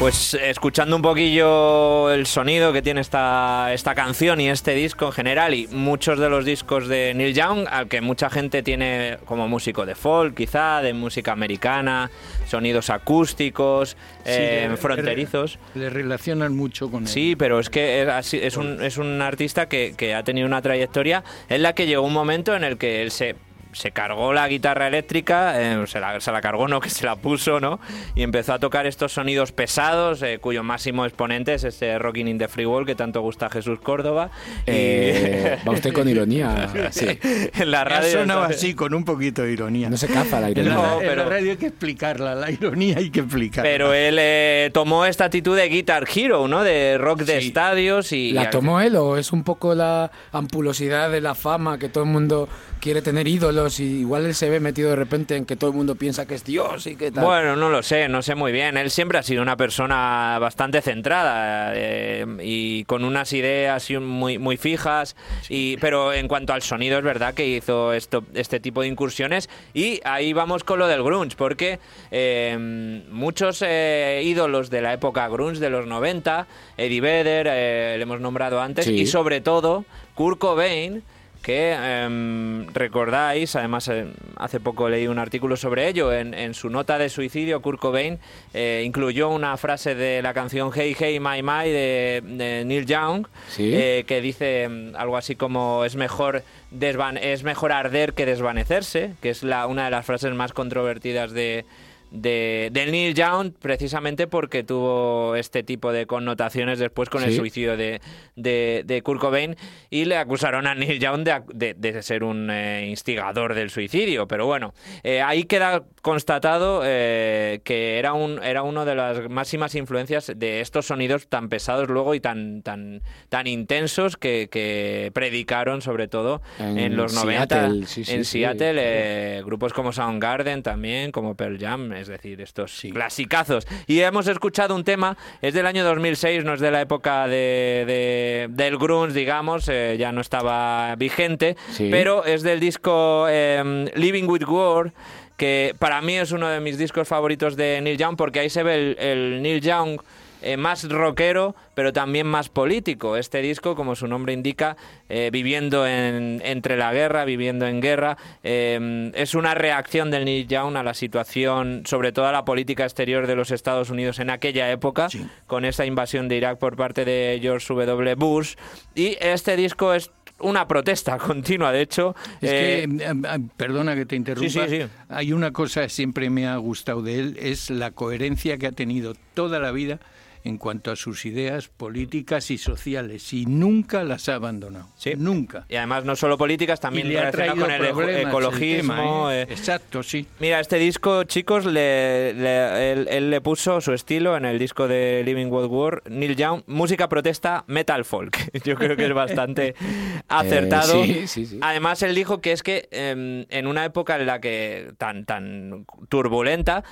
Pues 0.00 0.32
escuchando 0.32 0.96
un 0.96 1.02
poquillo 1.02 2.10
el 2.10 2.26
sonido 2.26 2.72
que 2.72 2.80
tiene 2.80 3.02
esta, 3.02 3.70
esta 3.74 3.94
canción 3.94 4.40
y 4.40 4.48
este 4.48 4.72
disco 4.72 5.04
en 5.06 5.12
general 5.12 5.52
y 5.52 5.66
muchos 5.66 6.18
de 6.18 6.30
los 6.30 6.46
discos 6.46 6.88
de 6.88 7.12
Neil 7.14 7.34
Young, 7.34 7.66
al 7.70 7.86
que 7.86 8.00
mucha 8.00 8.30
gente 8.30 8.62
tiene 8.62 9.18
como 9.26 9.46
músico 9.46 9.84
de 9.84 9.94
folk 9.94 10.34
quizá, 10.34 10.80
de 10.80 10.94
música 10.94 11.32
americana, 11.32 12.10
sonidos 12.48 12.88
acústicos, 12.88 13.98
eh, 14.24 14.68
le- 14.70 14.76
fronterizos. 14.78 15.58
Le 15.74 15.90
relacionan 15.90 16.56
mucho 16.56 16.90
con 16.90 17.02
él. 17.02 17.08
Sí, 17.08 17.36
pero 17.36 17.60
es 17.60 17.68
que 17.68 18.00
es, 18.20 18.32
es 18.32 18.56
un, 18.56 18.82
es 18.82 18.96
un 18.96 19.20
artista 19.20 19.68
que, 19.68 19.92
que 19.98 20.14
ha 20.14 20.22
tenido 20.24 20.46
una 20.46 20.62
trayectoria 20.62 21.22
en 21.50 21.62
la 21.62 21.74
que 21.74 21.86
llegó 21.86 22.06
un 22.06 22.14
momento 22.14 22.56
en 22.56 22.64
el 22.64 22.78
que 22.78 23.02
él 23.02 23.10
se, 23.10 23.36
se 23.72 23.90
cargó 23.92 24.32
la 24.32 24.48
guitarra 24.48 24.88
eléctrica, 24.88 25.60
eh, 25.60 25.86
se, 25.86 26.00
la, 26.00 26.20
se 26.20 26.32
la 26.32 26.40
cargó, 26.40 26.66
no, 26.68 26.80
que 26.80 26.90
se 26.90 27.04
la 27.06 27.16
puso, 27.16 27.60
¿no? 27.60 27.80
Y 28.14 28.22
empezó 28.22 28.52
a 28.54 28.58
tocar 28.58 28.86
estos 28.86 29.12
sonidos 29.12 29.52
pesados, 29.52 30.22
eh, 30.22 30.38
cuyo 30.40 30.62
máximo 30.62 31.04
exponente 31.06 31.54
es 31.54 31.64
este 31.64 31.98
Rocking 31.98 32.28
in 32.28 32.38
the 32.38 32.48
Free 32.48 32.66
World 32.66 32.86
que 32.86 32.94
tanto 32.94 33.20
gusta 33.20 33.46
a 33.46 33.50
Jesús 33.50 33.78
Córdoba. 33.80 34.30
Y- 34.66 34.70
Eh, 34.72 35.58
va 35.66 35.72
usted 35.72 35.92
con 35.92 36.08
ironía. 36.08 36.68
Sí. 36.90 37.06
en 37.22 37.70
la 37.70 37.84
radio. 37.84 38.22
entonces- 38.22 38.56
así, 38.56 38.74
con 38.74 38.94
un 38.94 39.04
poquito 39.04 39.42
de 39.42 39.52
ironía. 39.52 39.88
No 39.90 39.96
se 39.96 40.08
caza 40.08 40.40
la 40.40 40.50
ironía. 40.50 40.70
la, 40.74 40.76
No, 40.76 41.00
en 41.00 41.06
la 41.06 41.14
pero- 41.14 41.28
radio 41.30 41.50
hay 41.52 41.56
que 41.56 41.66
explicarla, 41.66 42.34
la 42.34 42.50
ironía 42.50 42.96
hay 42.98 43.10
que 43.10 43.20
explicarla. 43.20 43.70
Pero 43.70 43.92
él 43.94 44.16
eh, 44.18 44.70
tomó 44.72 45.04
esta 45.06 45.26
actitud 45.26 45.56
de 45.56 45.68
Guitar 45.68 46.04
Hero, 46.14 46.48
¿no? 46.48 46.62
De 46.64 46.98
rock 46.98 47.20
de 47.20 47.40
Sí. 47.40 47.48
estadios 47.48 48.12
y... 48.12 48.32
¿La 48.32 48.50
tomó 48.50 48.80
él 48.80 48.96
o 48.96 49.16
es 49.16 49.32
un 49.32 49.44
poco 49.44 49.74
la 49.74 50.10
ampulosidad 50.32 51.10
de 51.10 51.20
la 51.20 51.34
fama 51.34 51.78
que 51.78 51.88
todo 51.88 52.04
el 52.04 52.10
mundo 52.10 52.48
quiere 52.80 53.02
tener 53.02 53.28
ídolos 53.28 53.78
y 53.80 54.00
igual 54.00 54.26
él 54.26 54.34
se 54.34 54.48
ve 54.50 54.58
metido 54.60 54.90
de 54.90 54.96
repente 54.96 55.36
en 55.36 55.44
que 55.44 55.56
todo 55.56 55.70
el 55.70 55.76
mundo 55.76 55.94
piensa 55.94 56.26
que 56.26 56.34
es 56.34 56.44
Dios 56.44 56.86
y 56.86 56.96
que 56.96 57.10
tal? 57.12 57.24
Bueno, 57.24 57.56
no 57.56 57.68
lo 57.70 57.82
sé, 57.82 58.08
no 58.08 58.22
sé 58.22 58.34
muy 58.34 58.52
bien. 58.52 58.76
Él 58.76 58.90
siempre 58.90 59.18
ha 59.18 59.22
sido 59.22 59.42
una 59.42 59.56
persona 59.56 60.38
bastante 60.40 60.80
centrada 60.82 61.72
eh, 61.74 62.26
y 62.42 62.84
con 62.84 63.04
unas 63.04 63.32
ideas 63.32 63.88
muy, 64.00 64.38
muy 64.38 64.56
fijas. 64.56 65.16
Y, 65.48 65.76
pero 65.76 66.12
en 66.12 66.26
cuanto 66.28 66.52
al 66.52 66.62
sonido, 66.62 66.98
es 66.98 67.04
verdad 67.04 67.34
que 67.34 67.46
hizo 67.46 67.92
esto, 67.92 68.24
este 68.34 68.60
tipo 68.60 68.82
de 68.82 68.88
incursiones. 68.88 69.48
Y 69.74 70.00
ahí 70.04 70.32
vamos 70.32 70.64
con 70.64 70.78
lo 70.78 70.86
del 70.88 71.02
grunge, 71.02 71.36
porque 71.36 71.78
eh, 72.10 73.02
muchos 73.10 73.62
eh, 73.66 74.22
ídolos 74.24 74.70
de 74.70 74.82
la 74.82 74.92
época 74.94 75.28
grunge 75.28 75.60
de 75.60 75.70
los 75.70 75.86
90, 75.86 76.46
Eddie 76.76 77.00
Vedder, 77.00 77.46
eh, 77.50 77.94
le 77.96 78.02
hemos 78.02 78.20
nombrado 78.20 78.60
antes, 78.60 78.86
Sí. 78.86 78.94
y 78.94 79.06
sobre 79.06 79.40
todo 79.40 79.84
Kurt 80.14 80.38
Cobain, 80.38 81.02
que 81.42 81.72
em, 81.72 82.66
recordáis, 82.74 83.56
además 83.56 83.88
eh, 83.88 84.06
hace 84.36 84.60
poco 84.60 84.88
leí 84.88 85.06
un 85.06 85.18
artículo 85.18 85.56
sobre 85.56 85.88
ello, 85.88 86.12
en, 86.12 86.34
en 86.34 86.52
su 86.54 86.68
nota 86.68 86.98
de 86.98 87.08
suicidio 87.08 87.62
Kurt 87.62 87.80
Cobain 87.80 88.18
eh, 88.52 88.82
incluyó 88.84 89.30
una 89.30 89.56
frase 89.56 89.94
de 89.94 90.20
la 90.22 90.34
canción 90.34 90.70
Hey 90.74 90.94
Hey 90.98 91.18
My 91.18 91.42
My 91.42 91.70
de, 91.70 92.22
de 92.24 92.64
Neil 92.66 92.86
Young 92.86 93.26
Sí. 93.48 93.70
eh, 93.74 94.04
que 94.06 94.20
dice 94.20 94.64
em, 94.64 94.94
algo 94.96 95.16
así 95.16 95.34
como 95.36 95.84
es 95.84 95.96
mejor 95.96 96.42
desvan 96.70 97.16
es 97.16 97.42
mejor 97.42 97.72
arder 97.72 98.12
que 98.12 98.26
desvanecerse, 98.26 99.14
que 99.22 99.30
es 99.30 99.42
la, 99.42 99.66
una 99.66 99.86
de 99.86 99.90
las 99.90 100.04
frases 100.06 100.32
más 100.34 100.52
controvertidas 100.52 101.32
de, 101.32 101.64
de, 102.10 102.70
de 102.72 102.86
Neil 102.86 103.14
Young 103.14 103.52
precisamente 103.60 104.26
porque 104.26 104.64
tuvo 104.64 105.36
este 105.36 105.62
tipo 105.62 105.92
de 105.92 106.06
connotaciones 106.06 106.78
después 106.78 107.08
con 107.08 107.22
el 107.22 107.34
suicidio 107.36 107.76
de, 107.76 108.00
de, 108.36 108.82
de 108.84 109.02
Kurt 109.02 109.20
Cobain 109.20 109.56
y 109.90 110.04
le 110.04 110.16
acusaron 110.16 110.66
a 110.66 110.74
Neil 110.74 110.98
Young 110.98 111.24
de, 111.52 111.74
de- 111.74 112.02
ser 112.02 112.24
un 112.24 112.50
eh, 112.50 112.86
instigador 112.88 113.54
del 113.54 113.70
suicidio. 113.70 114.26
Pero 114.26 114.46
bueno, 114.46 114.74
eh, 115.02 115.20
ahí 115.22 115.44
queda 115.44 115.82
constatado 116.02 116.82
eh, 116.84 117.60
que 117.64 117.98
era, 117.98 118.12
un, 118.14 118.42
era 118.42 118.62
uno 118.62 118.84
de 118.84 118.94
las 118.94 119.28
máximas 119.28 119.74
influencias 119.74 120.32
de 120.34 120.60
estos 120.60 120.86
sonidos 120.86 121.28
tan 121.28 121.48
pesados 121.48 121.88
luego 121.88 122.14
y 122.14 122.20
tan, 122.20 122.62
tan, 122.62 123.02
tan 123.28 123.46
intensos 123.46 124.16
que, 124.16 124.48
que 124.50 125.10
predicaron 125.14 125.82
sobre 125.82 126.08
todo 126.08 126.40
en, 126.58 126.78
En 126.78 126.96
los 126.96 127.12
90 127.14 127.46
Seattle, 127.48 127.86
sí, 127.86 128.04
sí, 128.04 128.12
en. 128.14 128.24
Seattle 128.24 128.74
eh, 128.78 129.42
grupos 129.44 129.72
como 129.72 129.92
Soundgarden 129.92 130.62
también, 130.62 131.12
como 131.12 131.34
Pearl 131.34 131.58
Jam, 131.58 131.92
es 132.00 132.08
decir, 132.08 132.40
estos 132.40 132.72
Sí. 132.76 132.90
clasicazos. 132.90 133.66
Y 133.86 134.00
hemos 134.00 134.26
escuchado 134.26 134.74
un 134.74 134.84
tema, 134.84 135.16
es 135.42 135.54
del 135.54 135.66
año 135.66 135.84
2006, 135.84 136.44
no 136.44 136.54
es 136.54 136.60
de 136.60 136.70
la 136.70 136.80
época 136.80 137.26
de, 137.28 137.84
de- 137.86 138.46
del 138.50 138.76
grunge, 138.78 139.12
digamos, 139.14 139.68
eh, 139.68 139.96
ya 139.98 140.12
no 140.12 140.20
estaba 140.20 140.94
vigente, 140.96 141.56
Sí. 141.72 141.88
pero 141.90 142.24
es 142.24 142.42
del 142.42 142.60
disco 142.60 143.26
em, 143.28 143.86
Living 143.94 144.24
with 144.24 144.44
War, 144.48 144.92
que 145.36 145.74
para 145.78 146.00
mí 146.02 146.16
es 146.16 146.32
uno 146.32 146.48
de 146.48 146.60
mis 146.60 146.76
discos 146.76 147.08
favoritos 147.08 147.56
de 147.56 147.80
Neil 147.80 147.96
Young, 147.96 148.16
porque 148.16 148.40
ahí 148.40 148.50
se 148.50 148.62
ve 148.62 148.74
el, 148.74 148.96
el 148.98 149.42
Neil 149.42 149.60
Young 149.60 150.00
eh, 150.42 150.56
más 150.56 150.88
rockero, 150.88 151.54
pero 151.74 151.92
también 151.92 152.26
más 152.26 152.48
político. 152.48 153.16
Este 153.16 153.40
disco, 153.42 153.74
como 153.74 153.94
su 153.96 154.06
nombre 154.06 154.32
indica, 154.32 154.76
eh, 155.08 155.30
viviendo 155.32 155.86
en- 155.86 156.40
entre 156.44 156.76
la 156.76 156.92
guerra, 156.92 157.24
viviendo 157.24 157.66
en 157.66 157.80
guerra, 157.80 158.16
eh, 158.42 159.10
es 159.14 159.34
una 159.34 159.54
reacción 159.54 160.10
del 160.10 160.24
Neil 160.24 160.46
Young 160.48 160.76
a 160.76 160.82
la 160.82 160.94
situación, 160.94 161.82
sobre 161.86 162.12
todo 162.12 162.26
a 162.26 162.32
la 162.32 162.44
política 162.44 162.84
exterior 162.84 163.26
de 163.26 163.36
los 163.36 163.50
Estados 163.50 163.90
Unidos 163.90 164.18
en 164.18 164.30
aquella 164.30 164.70
época, 164.70 165.08
Sí. 165.10 165.26
con 165.46 165.64
esa 165.64 165.84
invasión 165.86 166.28
de 166.28 166.36
Irak 166.36 166.58
por 166.58 166.76
parte 166.76 167.04
de 167.04 167.38
George 167.40 167.66
W. 167.74 168.14
Bush. 168.14 168.54
Y 168.94 169.16
este 169.20 169.56
disco 169.56 169.94
es 169.94 170.10
una 170.38 170.66
protesta 170.66 171.18
continua, 171.18 171.70
de 171.72 171.82
hecho. 171.82 172.14
Es 172.40 172.50
eh, 172.52 172.86
que, 172.88 173.40
perdona 173.56 173.94
que 173.94 174.06
te 174.06 174.16
interrumpa, 174.16 174.48
sí, 174.68 174.80
sí. 174.82 174.82
hay 175.08 175.32
una 175.32 175.50
cosa 175.52 175.82
que 175.82 175.88
siempre 175.90 176.30
me 176.30 176.46
ha 176.46 176.56
gustado 176.56 177.02
de 177.02 177.18
él, 177.18 177.36
es 177.40 177.68
la 177.70 177.90
coherencia 177.90 178.56
que 178.56 178.66
ha 178.66 178.72
tenido 178.72 179.14
toda 179.34 179.58
la 179.58 179.70
vida 179.70 179.98
en 180.44 180.58
cuanto 180.58 180.90
a 180.90 180.96
sus 180.96 181.26
ideas 181.26 181.68
políticas 181.68 182.50
y 182.50 182.58
sociales, 182.58 183.32
y 183.32 183.46
nunca 183.46 184.04
las 184.04 184.28
ha 184.28 184.36
abandonado. 184.36 184.88
Sí. 184.96 185.12
Nunca. 185.16 185.66
y 185.68 185.76
además 185.76 186.04
no 186.04 186.16
solo 186.16 186.38
políticas, 186.38 186.80
también 186.80 187.08
le 187.08 187.18
ha 187.18 187.30
relacionado 187.30 187.66
traído 187.66 187.94
con 187.94 188.08
el 188.08 188.16
ecologismo. 188.28 188.94
tema, 188.94 189.36
¿eh? 189.36 189.42
eh, 189.42 189.46
Exacto, 189.50 190.02
sí. 190.02 190.26
Mira, 190.38 190.60
este 190.60 190.76
disco, 190.78 191.24
chicos, 191.24 191.64
le, 191.66 192.32
le- 192.34 192.92
él, 192.92 193.08
él 193.10 193.30
le 193.30 193.40
puso 193.40 193.80
su 193.80 193.92
estilo 193.92 194.36
en 194.36 194.44
el 194.44 194.58
disco 194.58 194.88
de 194.88 195.22
Living 195.24 195.46
World 195.46 195.70
War, 195.70 196.02
Neil 196.08 196.36
Young, 196.36 196.62
música 196.66 197.08
protesta, 197.08 197.64
metal 197.66 198.04
folk. 198.04 198.36
Yo 198.64 198.76
creo 198.76 198.96
que 198.96 199.06
es 199.06 199.14
bastante 199.14 199.74
acertado. 200.28 201.04
sí, 201.04 201.26
sí, 201.26 201.46
sí. 201.46 201.58
Además, 201.60 202.02
él 202.02 202.14
dijo 202.14 202.40
que 202.40 202.52
es 202.52 202.62
que 202.62 202.88
em, 202.90 203.44
en 203.50 203.66
una 203.66 203.84
época 203.84 204.16
en 204.16 204.26
la 204.26 204.40
que 204.40 204.92
tan, 204.98 205.24
tan 205.24 205.86
turbulenta, 206.08 206.84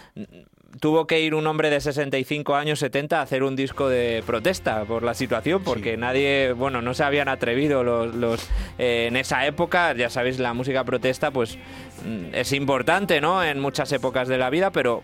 tuvo 0.81 1.07
que 1.07 1.21
ir 1.21 1.35
un 1.35 1.47
hombre 1.47 1.71
de 1.71 1.81
65 1.81 2.55
años, 2.55 2.79
70, 2.79 3.19
a 3.19 3.23
hacer 3.23 3.43
un 3.43 3.57
disco 3.57 3.89
de 3.89 4.23
protesta 4.27 4.85
por 4.85 5.03
la 5.03 5.15
situación, 5.15 5.63
porque 5.65 5.97
nadie, 5.97 6.53
bueno, 6.53 6.83
no 6.83 6.95
se 6.95 7.05
habían 7.05 7.29
atrevido 7.29 7.83
los, 7.83 8.15
los 8.15 8.49
eh, 8.79 9.07
en 9.09 9.17
esa 9.17 9.47
época, 9.47 9.95
ya 9.95 10.11
sabéis, 10.11 10.39
la 10.39 10.53
música 10.55 10.85
protesta, 10.85 11.31
pues 11.31 11.57
mm, 12.05 12.35
es 12.35 12.53
importante, 12.53 13.21
¿no? 13.21 13.43
En 13.43 13.59
muchas 13.61 13.91
épocas 13.93 14.29
de 14.29 14.39
la 14.39 14.51
vida, 14.51 14.71
pero 14.71 15.03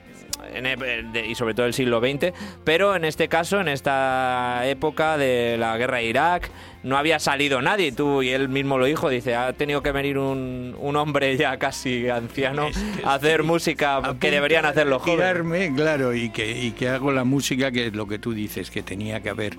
en 0.54 0.66
e- 0.66 0.76
de- 0.76 1.26
y 1.26 1.34
sobre 1.34 1.54
todo 1.54 1.66
el 1.66 1.74
siglo 1.74 1.98
XX, 2.00 2.32
pero 2.64 2.94
en 2.94 3.04
este 3.04 3.28
caso, 3.28 3.60
en 3.60 3.68
esta 3.68 4.60
época 4.66 5.16
de 5.16 5.56
la 5.58 5.76
guerra 5.78 5.96
de 5.98 6.04
Irak, 6.04 6.50
no 6.84 6.98
había 6.98 7.18
salido 7.18 7.62
nadie, 7.62 7.92
tú 7.92 8.22
y 8.22 8.28
él 8.30 8.48
mismo 8.48 8.78
lo 8.78 8.84
dijo, 8.84 9.08
dice, 9.08 9.34
ha 9.34 9.52
tenido 9.54 9.82
que 9.82 9.90
venir 9.90 10.18
un, 10.18 10.76
un 10.78 10.96
hombre 10.96 11.36
ya 11.36 11.56
casi 11.56 12.08
anciano 12.08 12.68
a 13.04 13.14
hacer 13.14 13.42
música 13.42 14.16
que 14.20 14.30
deberían 14.30 14.66
hacer 14.66 14.86
los 14.86 15.02
jóvenes. 15.02 15.32
Tirarme, 15.32 15.74
claro, 15.74 16.14
y 16.14 16.28
que, 16.28 16.62
y 16.62 16.72
que 16.72 16.90
hago 16.90 17.10
la 17.10 17.24
música 17.24 17.72
que 17.72 17.86
es 17.86 17.94
lo 17.94 18.06
que 18.06 18.18
tú 18.18 18.34
dices, 18.34 18.70
que 18.70 18.82
tenía 18.82 19.20
que 19.20 19.30
haber. 19.30 19.56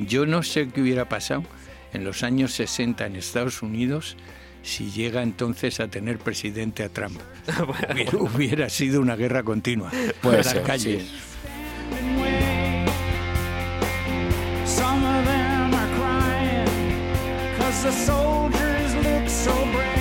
Yo 0.00 0.26
no 0.26 0.42
sé 0.42 0.68
qué 0.68 0.82
hubiera 0.82 1.08
pasado 1.08 1.44
en 1.92 2.04
los 2.04 2.24
años 2.24 2.52
60 2.52 3.06
en 3.06 3.16
Estados 3.16 3.62
Unidos 3.62 4.16
si 4.62 4.90
llega 4.90 5.22
entonces 5.22 5.78
a 5.78 5.86
tener 5.86 6.18
presidente 6.18 6.82
a 6.82 6.88
Trump. 6.88 7.20
hubiera, 7.94 8.18
hubiera 8.18 8.68
sido 8.68 9.00
una 9.00 9.14
guerra 9.14 9.44
continua. 9.44 9.92
En 9.92 10.32
las 10.32 10.50
ser, 10.50 10.62
calles. 10.64 11.04
sí. 11.04 12.25
The 17.86 17.92
soldiers 17.92 18.96
look 18.96 19.28
so 19.28 19.54
brave. 19.70 19.95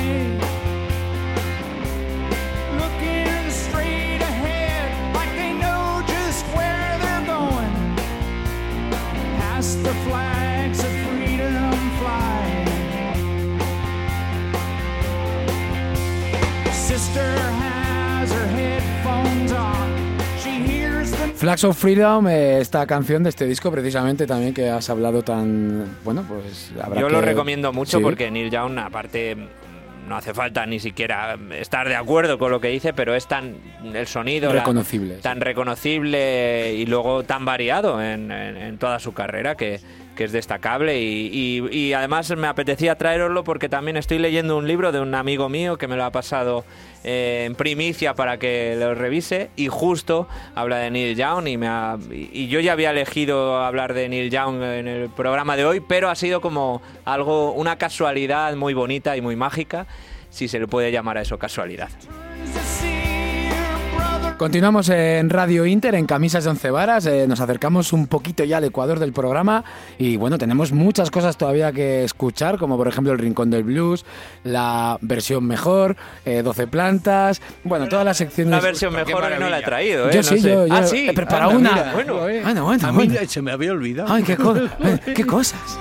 Flags 21.36 21.64
of 21.66 21.78
Freedom, 21.78 22.28
eh, 22.28 22.60
esta 22.60 22.86
canción 22.88 23.24
de 23.24 23.30
este 23.30 23.46
disco 23.46 23.70
precisamente 23.72 24.26
también 24.26 24.54
que 24.54 24.70
has 24.70 24.90
hablado 24.90 25.22
tan... 25.22 25.98
Bueno, 26.04 26.24
pues 26.28 26.72
habrá 26.82 27.02
Yo 27.02 27.08
que- 27.08 27.14
lo 27.14 27.22
recomiendo 27.22 27.74
mucho 27.74 27.98
Sí. 27.98 28.04
porque 28.04 28.32
Neil 28.32 28.50
Young, 28.50 28.80
aparte 28.80 29.36
no 30.08 30.16
hace 30.16 30.34
falta 30.34 30.66
ni 30.66 30.80
siquiera 30.80 31.38
estar 31.60 31.90
de 31.90 31.96
acuerdo 31.96 32.38
con 32.38 32.52
lo 32.52 32.62
que 32.62 32.70
dice, 32.70 32.94
pero 32.94 33.16
es 33.16 33.28
tan 33.28 33.56
el 33.94 34.08
sonido 34.08 34.52
Reconocible, 34.54 35.16
tan 35.16 35.42
reconocible 35.42 36.74
y 36.76 36.86
luego 36.86 37.24
tan 37.24 37.44
variado 37.44 38.02
en, 38.02 38.32
en- 38.32 38.56
en 38.56 38.78
toda 38.78 39.00
su 39.00 39.14
carrera 39.14 39.56
que, 39.56 39.80
que 40.16 40.24
es 40.26 40.32
destacable 40.32 41.02
y, 41.02 41.30
y- 41.72 41.76
y 41.78 41.94
además 41.94 42.34
me 42.38 42.48
apetecía 42.48 42.96
traeroslo 42.96 43.44
porque 43.44 43.68
también 43.68 43.98
estoy 43.98 44.20
leyendo 44.20 44.58
un 44.58 44.68
libro 44.68 44.92
de 44.92 45.00
un 45.02 45.14
amigo 45.16 45.50
mío 45.50 45.78
que 45.78 45.88
me 45.88 45.96
lo 45.98 46.06
ha 46.06 46.12
pasado 46.12 46.64
eh, 47.08 47.44
en 47.46 47.54
primicia 47.56 48.16
para 48.16 48.38
que 48.40 48.76
lo 48.78 48.96
revise 48.96 49.52
y 49.56 49.68
justo 49.68 50.28
habla 50.56 50.78
de 50.80 50.90
Neil 50.92 51.16
Young 51.16 51.48
y, 51.48 51.56
me 51.58 51.68
ha- 51.68 51.98
y- 52.12 52.48
yo 52.48 52.60
ya 52.60 52.74
había 52.74 52.90
elegido 52.90 53.64
hablar 53.64 53.94
de 53.94 54.10
Neil 54.10 54.32
Young 54.32 54.62
en 54.64 54.88
el 54.88 55.10
programa 55.10 55.56
de 55.56 55.66
hoy, 55.66 55.80
pero 55.80 56.10
ha 56.10 56.16
sido 56.16 56.42
como 56.42 56.82
algo, 57.06 57.52
una 57.54 57.78
casualidad 57.78 58.56
muy 58.56 58.74
bonita 58.74 59.16
y 59.16 59.22
muy 59.22 59.36
mágica, 59.36 59.86
si 60.32 60.48
se 60.48 60.60
le 60.60 60.68
puede 60.68 60.92
llamar 60.92 61.18
a 61.20 61.22
eso 61.22 61.38
casualidad. 61.38 61.90
Continuamos 64.38 64.90
en 64.90 65.30
Radio 65.30 65.66
Inter, 65.66 65.96
en 65.96 66.06
Camisas 66.06 66.44
de 66.44 66.50
Once 66.50 66.70
Varas. 66.70 67.06
eh, 67.06 67.26
nos 67.26 67.40
acercamos 67.40 67.94
un 67.94 68.06
poquito 68.08 68.44
ya 68.44 68.58
al 68.58 68.66
ecuador 68.66 69.00
del 69.00 69.14
programa 69.14 69.64
y 69.98 70.18
bueno, 70.18 70.38
tenemos 70.38 70.74
muchas 70.74 71.10
cosas 71.10 71.38
todavía 71.38 71.72
que 71.72 72.04
escuchar, 72.04 72.58
como 72.58 72.76
por 72.76 72.90
ejemplo 72.90 73.14
el 73.14 73.20
Rincón 73.20 73.50
del 73.50 73.64
Blues, 73.64 74.04
la 74.44 74.98
versión 75.00 75.46
mejor, 75.48 75.96
eh, 76.26 76.42
12 76.44 76.68
plantas, 76.68 77.42
bueno, 77.64 77.88
todas 77.88 78.04
las 78.04 78.18
secciones. 78.18 78.52
Una 78.52 78.60
versión 78.62 78.94
mejor 78.94 79.24
no 79.40 79.50
la 79.50 79.60
he 79.60 79.64
traído, 79.64 80.10
¿eh? 80.10 80.12
Yo 80.14 80.18
No 80.18 80.24
sí, 80.24 80.40
sé. 80.42 80.50
yo, 80.50 80.68
yo 80.68 80.74
ah, 80.76 80.84
sí. 80.84 81.08
he 81.08 81.14
preparado 81.14 81.52
Anda, 81.52 81.72
una. 81.72 81.72
mira, 81.82 81.94
bueno. 81.94 82.28
eh. 82.30 82.42
Bueno, 82.44 82.66
bueno, 82.66 82.88
A 82.88 82.92
mí 82.92 83.08
bueno. 83.08 83.20
se 83.30 83.42
me 83.42 83.52
había 83.54 83.72
olvidado. 83.72 84.14
Ay, 84.14 84.24
qué, 84.24 84.36
co- 84.36 84.58
eh, 84.84 85.00
qué 85.16 85.26
cosas. 85.26 85.80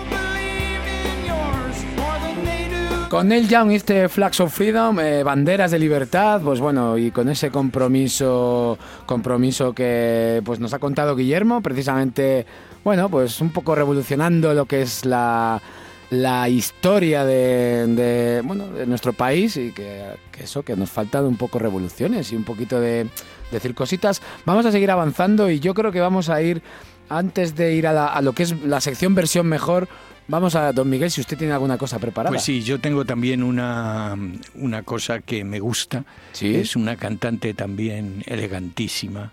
Con 3.14 3.28
Neil 3.28 3.48
Young 3.48 3.70
este 3.70 4.08
Flags 4.08 4.40
of 4.40 4.52
Freedom, 4.52 4.98
eh, 4.98 5.22
banderas 5.22 5.70
de 5.70 5.78
libertad, 5.78 6.40
pues 6.42 6.58
bueno, 6.58 6.98
y 6.98 7.12
con 7.12 7.28
ese 7.28 7.48
compromiso, 7.48 8.76
compromiso 9.06 9.72
que 9.72 10.42
pues 10.44 10.58
nos 10.58 10.74
ha 10.74 10.80
contado 10.80 11.14
Guillermo, 11.14 11.60
precisamente, 11.60 12.44
bueno, 12.82 13.08
pues 13.08 13.40
un 13.40 13.50
poco 13.50 13.76
revolucionando 13.76 14.52
lo 14.52 14.66
que 14.66 14.82
es 14.82 15.04
la, 15.04 15.62
la 16.10 16.48
historia 16.48 17.24
de, 17.24 18.42
bueno, 18.44 18.66
de 18.66 18.84
nuestro 18.84 19.12
país 19.12 19.56
y 19.58 19.70
que, 19.70 20.06
que 20.32 20.42
eso, 20.42 20.64
que 20.64 20.74
nos 20.74 20.90
faltan 20.90 21.24
un 21.24 21.36
poco 21.36 21.60
revoluciones 21.60 22.32
y 22.32 22.36
un 22.36 22.42
poquito 22.42 22.80
de 22.80 23.06
decir 23.52 23.76
cositas. 23.76 24.22
Vamos 24.44 24.66
a 24.66 24.72
seguir 24.72 24.90
avanzando 24.90 25.48
y 25.48 25.60
yo 25.60 25.72
creo 25.72 25.92
que 25.92 26.00
vamos 26.00 26.30
a 26.30 26.42
ir, 26.42 26.62
antes 27.08 27.54
de 27.54 27.74
ir 27.74 27.86
a, 27.86 27.92
la- 27.92 28.08
a 28.08 28.20
lo 28.22 28.32
que 28.32 28.42
es 28.42 28.60
la 28.64 28.80
sección 28.80 29.14
versión 29.14 29.46
mejor, 29.46 29.86
vamos 30.28 30.54
a 30.54 30.72
don 30.72 30.88
Miguel, 30.88 31.10
si 31.10 31.20
usted 31.20 31.36
tiene 31.36 31.52
alguna 31.52 31.78
cosa 31.78 31.98
preparada. 31.98 32.30
Pues 32.30 32.42
sí, 32.42 32.62
yo 32.62 32.80
tengo 32.80 33.04
también 33.04 33.42
una, 33.42 34.16
una 34.54 34.82
cosa 34.82 35.20
que 35.20 35.44
me 35.44 35.60
gusta. 35.60 36.04
Sí. 36.32 36.54
Es 36.56 36.76
una 36.76 36.96
cantante 36.96 37.54
también 37.54 38.22
elegantísima, 38.26 39.32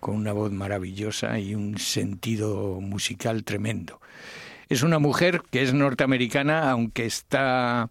con 0.00 0.16
una 0.16 0.32
voz 0.32 0.52
maravillosa 0.52 1.38
y 1.38 1.54
un 1.54 1.78
sentido 1.78 2.80
musical 2.80 3.44
tremendo. 3.44 4.00
Es 4.68 4.82
una 4.82 4.98
mujer 4.98 5.42
que 5.50 5.62
es 5.62 5.72
norteamericana, 5.72 6.70
aunque 6.70 7.06
está 7.06 7.88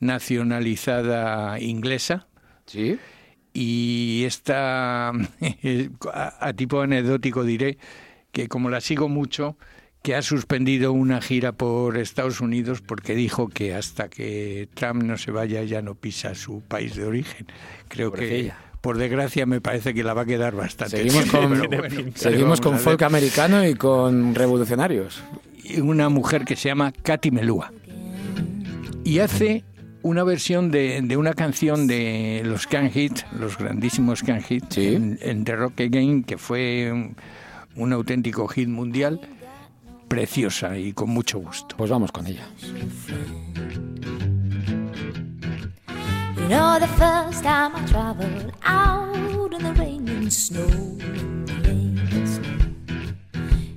nacionalizada 0.00 1.58
inglesa. 1.60 2.26
Sí. 2.66 2.98
Y 3.54 4.24
esta, 4.24 5.08
a, 6.12 6.46
a 6.46 6.52
tipo 6.52 6.80
anecdótico 6.80 7.44
diré 7.44 7.78
que 8.30 8.46
como 8.46 8.70
la 8.70 8.80
sigo 8.80 9.08
mucho, 9.08 9.56
que 10.02 10.14
ha 10.14 10.22
suspendido 10.22 10.92
una 10.92 11.20
gira 11.20 11.52
por 11.52 11.96
Estados 11.98 12.40
Unidos 12.40 12.80
porque 12.80 13.14
dijo 13.14 13.48
que 13.48 13.74
hasta 13.74 14.08
que 14.08 14.68
Trump 14.74 15.02
no 15.02 15.18
se 15.18 15.30
vaya 15.30 15.62
ya 15.64 15.82
no 15.82 15.94
pisa 15.94 16.34
su 16.34 16.60
país 16.62 16.94
de 16.96 17.04
origen. 17.04 17.46
Creo 17.88 18.10
que, 18.12 18.18
Pobrecilla. 18.18 18.56
por 18.80 18.96
desgracia, 18.98 19.44
me 19.46 19.60
parece 19.60 19.92
que 19.94 20.04
la 20.04 20.14
va 20.14 20.22
a 20.22 20.26
quedar 20.26 20.54
bastante. 20.54 20.96
Seguimos 20.98 21.26
con, 21.26 21.50
pero 21.68 21.78
bueno, 21.82 21.96
¿qué 21.96 22.02
le 22.04 22.12
seguimos 22.14 22.60
con 22.60 22.78
folk 22.78 23.02
americano 23.02 23.66
y 23.66 23.74
con 23.74 24.34
revolucionarios. 24.34 25.20
y 25.64 25.80
una 25.80 26.08
mujer 26.08 26.44
que 26.44 26.56
se 26.56 26.68
llama 26.68 26.92
Katy 26.92 27.30
Melua. 27.30 27.72
Y 29.04 29.18
hace 29.20 29.64
una 30.02 30.22
versión 30.22 30.70
de, 30.70 31.00
de 31.02 31.16
una 31.16 31.34
canción 31.34 31.86
de 31.86 32.42
los 32.44 32.66
Can 32.66 32.90
Hit, 32.90 33.20
los 33.38 33.58
grandísimos 33.58 34.22
Can 34.22 34.42
Hit, 34.42 34.64
Sí. 34.70 34.94
en, 34.94 35.18
en 35.22 35.44
The 35.44 35.56
Rock 35.56 35.80
Again, 35.80 36.22
que 36.24 36.38
fue 36.38 36.90
un, 36.92 37.16
un 37.74 37.92
auténtico 37.92 38.46
hit 38.48 38.68
mundial, 38.68 39.20
preciosa 40.08 40.76
y 40.76 40.92
con 40.92 41.10
mucho 41.10 41.38
gusto. 41.38 41.76
Pues 41.76 41.90
vamos 41.90 42.10
con 42.10 42.26
ella. 42.26 42.46
You 46.36 46.48
know, 46.48 46.78
the 46.78 46.88
first 46.88 47.42
time 47.44 47.76
I 47.76 47.84
traveled 47.86 48.52
out 48.64 49.52
in 49.52 49.62
the 49.62 49.74
rain 49.74 50.08
and 50.08 50.32
snow, 50.32 50.64
in 50.64 51.44
the 51.44 51.54
rain 51.68 51.98
and 52.10 52.26
snow. 52.26 52.58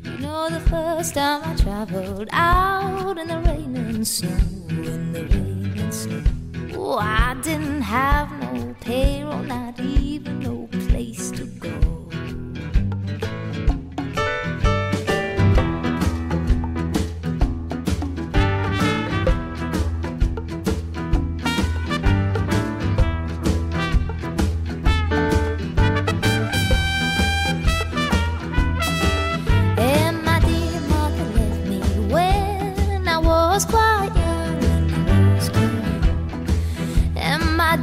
You 0.06 0.18
know, 0.20 0.50
the 0.50 0.62
first 0.70 1.16
time 1.16 1.42
I 1.44 1.54
traveled 1.56 2.30
out 2.32 3.18
in 3.18 3.28
the 3.28 3.40
rain 3.40 3.76
and 3.76 4.08
snow, 4.08 4.30
in 4.70 5.12
the 5.12 5.26
rain 5.26 5.74
and 5.78 5.94
snow. 5.94 6.24
Oh, 6.78 6.98
I 6.98 7.36
didn't 7.44 7.82
have 7.82 8.32
no 8.40 8.74
payroll, 8.80 9.44
not 9.44 9.78
even 9.82 10.40
no 10.40 10.70
place 10.88 11.32
to 11.32 11.44
go. 11.60 12.01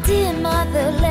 dear 0.09 0.33
Mother. 0.33 1.08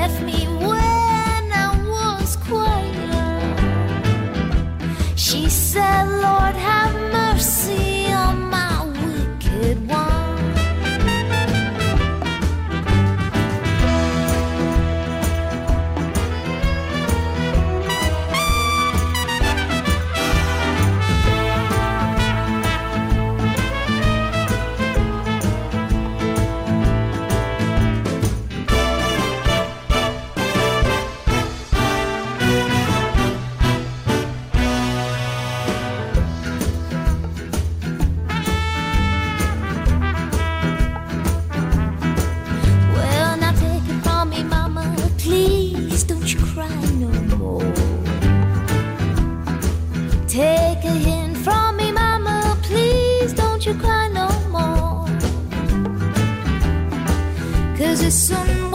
Take 50.38 50.84
a 50.84 50.92
hint 50.92 51.36
from 51.36 51.78
me, 51.78 51.92
Mama. 51.92 52.56
Please 52.62 53.34
don't 53.34 53.66
you 53.66 53.74
cry 53.74 54.08
no 54.10 54.30
more. 54.52 55.08
Cause 57.76 58.04
it's 58.04 58.14
soon 58.14 58.70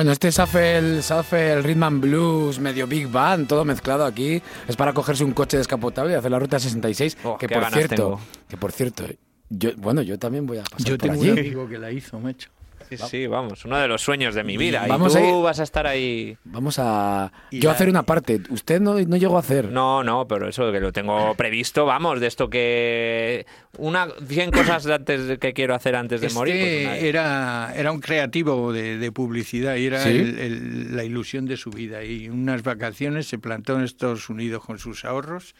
Bueno, 0.00 0.12
este 0.12 0.30
Shuffle, 0.30 1.02
Shuffle 1.02 1.60
Rhythm 1.60 1.82
and 1.82 2.00
Blues, 2.00 2.58
medio 2.58 2.86
Big 2.86 3.06
Band, 3.06 3.46
todo 3.46 3.66
mezclado 3.66 4.06
aquí. 4.06 4.40
Es 4.66 4.74
para 4.74 4.94
cogerse 4.94 5.22
un 5.24 5.32
coche 5.32 5.58
descapotable 5.58 6.14
y 6.14 6.16
hacer 6.16 6.30
la 6.30 6.38
ruta 6.38 6.58
66. 6.58 7.18
Oh, 7.22 7.36
que 7.36 7.46
por 7.46 7.66
cierto, 7.66 8.18
que 8.48 8.56
por 8.56 8.72
cierto, 8.72 9.04
yo, 9.50 9.76
bueno, 9.76 10.00
yo 10.00 10.18
también 10.18 10.46
voy 10.46 10.56
a 10.56 10.62
pasar 10.62 10.78
Yo 10.86 10.96
por 10.96 11.06
tengo 11.06 11.20
allí. 11.20 11.30
un 11.32 11.38
amigo 11.40 11.68
que 11.68 11.76
la 11.76 11.92
hizo, 11.92 12.18
macho. 12.18 12.48
Sí, 12.90 13.04
sí, 13.08 13.26
vamos, 13.26 13.64
uno 13.64 13.78
de 13.78 13.88
los 13.88 14.02
sueños 14.02 14.34
de 14.34 14.44
mi 14.44 14.56
vida. 14.56 14.84
Vamos 14.88 15.14
y 15.14 15.18
a 15.18 15.20
tú 15.20 15.26
ir- 15.26 15.42
vas 15.42 15.60
a 15.60 15.62
estar 15.62 15.86
ahí. 15.86 16.36
Vamos 16.44 16.78
a 16.78 17.32
yo 17.50 17.68
la- 17.68 17.74
hacer 17.74 17.88
una 17.88 18.02
parte. 18.02 18.40
Usted 18.50 18.80
no, 18.80 18.98
no 19.00 19.16
llegó 19.16 19.36
a 19.36 19.40
hacer. 19.40 19.70
No, 19.70 20.02
no, 20.04 20.26
pero 20.28 20.48
eso 20.48 20.70
que 20.72 20.80
lo 20.80 20.92
tengo 20.92 21.34
previsto, 21.34 21.86
vamos, 21.86 22.20
de 22.20 22.26
esto 22.26 22.50
que 22.50 23.46
una 23.78 24.08
100 24.26 24.50
cosas 24.50 24.84
de 24.84 24.94
antes 24.94 25.26
de- 25.26 25.38
que 25.38 25.52
quiero 25.52 25.74
hacer 25.74 25.96
antes 25.96 26.20
de 26.20 26.26
Este 26.28 26.38
morir. 26.38 26.86
pues 26.88 27.02
era, 27.04 27.72
era 27.76 27.92
un 27.92 28.00
creativo 28.00 28.72
de, 28.72 28.98
de 28.98 29.12
publicidad 29.12 29.76
y 29.76 29.86
era 29.86 30.02
¿Sí? 30.02 30.10
el- 30.10 30.38
el- 30.38 30.96
la 30.96 31.04
ilusión 31.04 31.46
de 31.46 31.56
su 31.56 31.70
vida. 31.70 32.02
Y 32.04 32.28
unas 32.28 32.62
vacaciones 32.62 33.26
se 33.26 33.38
plantó 33.38 33.76
en 33.76 33.84
Estados 33.84 34.28
Unidos 34.28 34.64
con 34.64 34.78
sus 34.78 35.04
ahorros, 35.04 35.54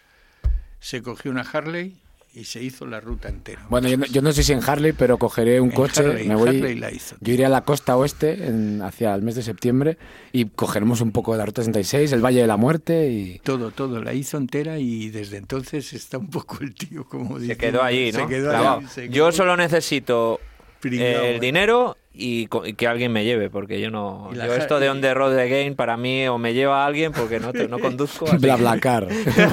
se 0.79 1.03
cogió 1.03 1.31
una 1.31 1.43
Harley 1.43 1.97
y 2.33 2.45
se 2.45 2.63
hizo 2.63 2.87
la 2.87 3.01
ruta 3.01 3.29
entera. 3.29 3.67
Bueno, 3.69 3.89
yo 3.89 3.97
no, 3.97 4.07
yo 4.07 4.23
no 4.23 4.31
sé 4.33 4.43
si 4.45 4.53
en 4.53 4.61
Harley, 4.65 4.93
pero 4.93 5.19
cogeré 5.19 5.61
un 5.61 5.71
En 5.71 5.75
coche. 5.75 6.01
Harley, 6.01 6.29
me 6.29 6.37
voy, 6.37 6.49
Harley 6.49 6.77
la 6.77 6.93
hizo. 6.93 7.17
yo 7.21 7.33
iré 7.35 7.45
a 7.45 7.49
la 7.49 7.63
costa 7.63 7.97
oeste 7.97 8.47
en- 8.47 8.83
hacia 8.83 9.15
el 9.15 9.23
mes 9.23 9.35
de 9.35 9.43
septiembre 9.43 9.99
y 10.33 10.45
cogeremos 10.45 11.01
un 11.01 11.11
poco 11.11 11.33
de 11.33 11.39
la 11.39 11.47
ruta 11.47 11.63
66, 11.63 12.13
el 12.13 12.25
Valle 12.25 12.41
de 12.41 12.47
la 12.47 12.57
Muerte 12.57 13.11
y 13.11 13.41
Todo, 13.41 13.73
todo, 13.73 14.01
la 14.03 14.15
hizo 14.15 14.37
entera 14.37 14.79
y 14.79 15.11
desde 15.11 15.39
entonces 15.39 15.93
está 15.93 16.19
un 16.19 16.29
poco 16.31 16.59
el 16.61 16.75
tío, 16.75 17.05
como 17.05 17.37
Se 17.37 17.43
dice. 17.43 17.57
quedó 17.57 17.83
allí, 17.83 18.13
¿no? 18.13 18.21
Se 18.21 18.27
quedó 18.27 18.51
Clavado. 18.51 18.79
allí, 18.79 18.87
se 18.89 19.09
Yo 19.09 19.25
quedó 19.25 19.33
solo 19.33 19.57
necesito 19.57 20.41
pringao, 20.81 21.25
el 21.25 21.37
¿eh? 21.37 21.41
dinero 21.41 21.97
y, 22.13 22.49
co- 22.49 22.67
y 22.67 22.75
que 22.75 22.89
alguien 22.89 23.13
me 23.13 23.25
lleve, 23.25 23.51
porque 23.51 23.81
yo 23.81 23.91
no. 23.91 24.31
Yo 24.35 24.43
esto 24.55 24.81
de 24.81 24.91
on 24.91 25.01
the 25.01 25.15
road 25.15 25.39
again 25.39 25.77
para 25.77 25.97
mí 25.97 26.27
o 26.27 26.39
me 26.39 26.53
lleva 26.55 26.85
alguien 26.85 27.13
porque 27.13 27.39
no, 27.39 27.53
te- 27.53 27.69
no 27.69 27.79
conduzco. 27.81 28.27
así 28.27 28.37
bla 28.39 28.57
que- 28.57 28.61
bla 28.63 28.79
car. 28.81 29.07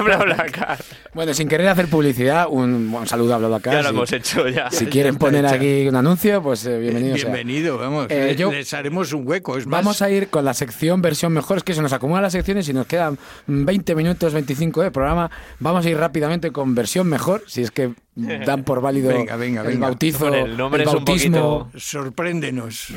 Bla, 0.04 0.16
bla, 0.24 0.46
car. 0.46 0.78
bueno, 1.14 1.32
sin 1.34 1.48
querer 1.48 1.68
hacer 1.68 1.86
publicidad, 1.86 2.46
un, 2.50 2.92
un 2.92 3.06
saludo 3.06 3.34
a 3.34 3.38
BlaBlaCar. 3.38 3.74
Ya 3.74 3.82
lo 3.82 3.88
si, 3.90 3.94
hemos 3.94 4.12
hecho 4.12 4.48
ya. 4.48 4.70
si 4.72 4.84
Ya 4.86 4.90
quieren 4.90 5.16
poner 5.16 5.46
aquí 5.46 5.86
un 5.86 5.94
anuncio, 5.96 6.42
pues 6.42 6.66
eh, 6.66 6.78
bienvenido. 6.80 7.78
sea. 7.78 7.88
Vamos. 7.88 8.06
Eh, 8.10 8.34
yo- 8.36 8.50
Les 8.50 8.74
haremos 8.74 9.12
un 9.12 9.26
hueco. 9.26 9.56
Es 9.56 9.66
más, 9.66 9.78
Vamos 9.84 10.02
a 10.02 10.10
ir 10.10 10.28
con 10.28 10.44
la 10.44 10.52
sección 10.54 11.00
versión 11.00 11.32
mejor. 11.32 11.58
Es 11.58 11.62
que 11.62 11.74
se 11.74 11.80
nos 11.82 11.92
acumulan 11.92 12.22
las 12.24 12.32
secciones 12.32 12.68
y 12.68 12.72
nos 12.72 12.86
quedan 12.86 13.18
20 13.46 13.94
minutos, 13.94 14.34
25 14.34 14.82
de 14.82 14.90
programa. 14.90 15.30
Vamos 15.60 15.86
a 15.86 15.90
ir 15.90 15.96
rápidamente 15.96 16.50
con 16.50 16.74
versión 16.74 17.06
mejor, 17.08 17.44
si 17.46 17.62
es 17.62 17.70
que 17.70 17.90
dan 18.16 18.64
por 18.64 18.80
válido 18.80 19.10
Venga, 19.10 19.36
venga, 19.36 19.60
el 19.60 19.68
venga. 19.68 19.86
bautizo, 19.86 20.24
Hombre, 20.24 20.42
el 20.42 20.56
nombre 20.56 20.82
es 20.82 20.88
un 20.88 20.94
bautismo. 21.04 21.58
poquito- 21.70 21.78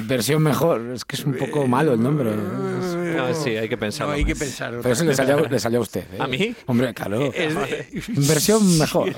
Versión 0.08 0.42
mejor. 0.44 0.92
Es 0.94 1.06
que 1.06 1.16
es 1.16 1.26
un 1.26 1.34
poco 1.34 1.68
malo 1.68 1.94
el 1.94 2.02
nombre. 2.02 2.32
No, 2.36 3.34
sí, 3.34 3.52
hay 3.58 3.70
que 3.70 3.78
pensarlo. 3.78 4.14
No, 4.14 4.18
hay 4.18 4.26
que 4.26 4.34
más. 4.34 4.40
pensar. 4.40 4.74
Pero 4.82 4.94
eso 4.94 5.04
le 5.04 5.16
salió, 5.16 5.46
le 5.48 5.60
salió 5.60 5.80
a 5.80 5.82
usted. 5.82 6.06
¿eh? 6.14 6.18
¿A 6.20 6.28
mí? 6.28 6.56
Hombre, 6.66 6.94
claro. 6.94 7.32
Versión 8.08 8.78
mejor. 8.78 9.14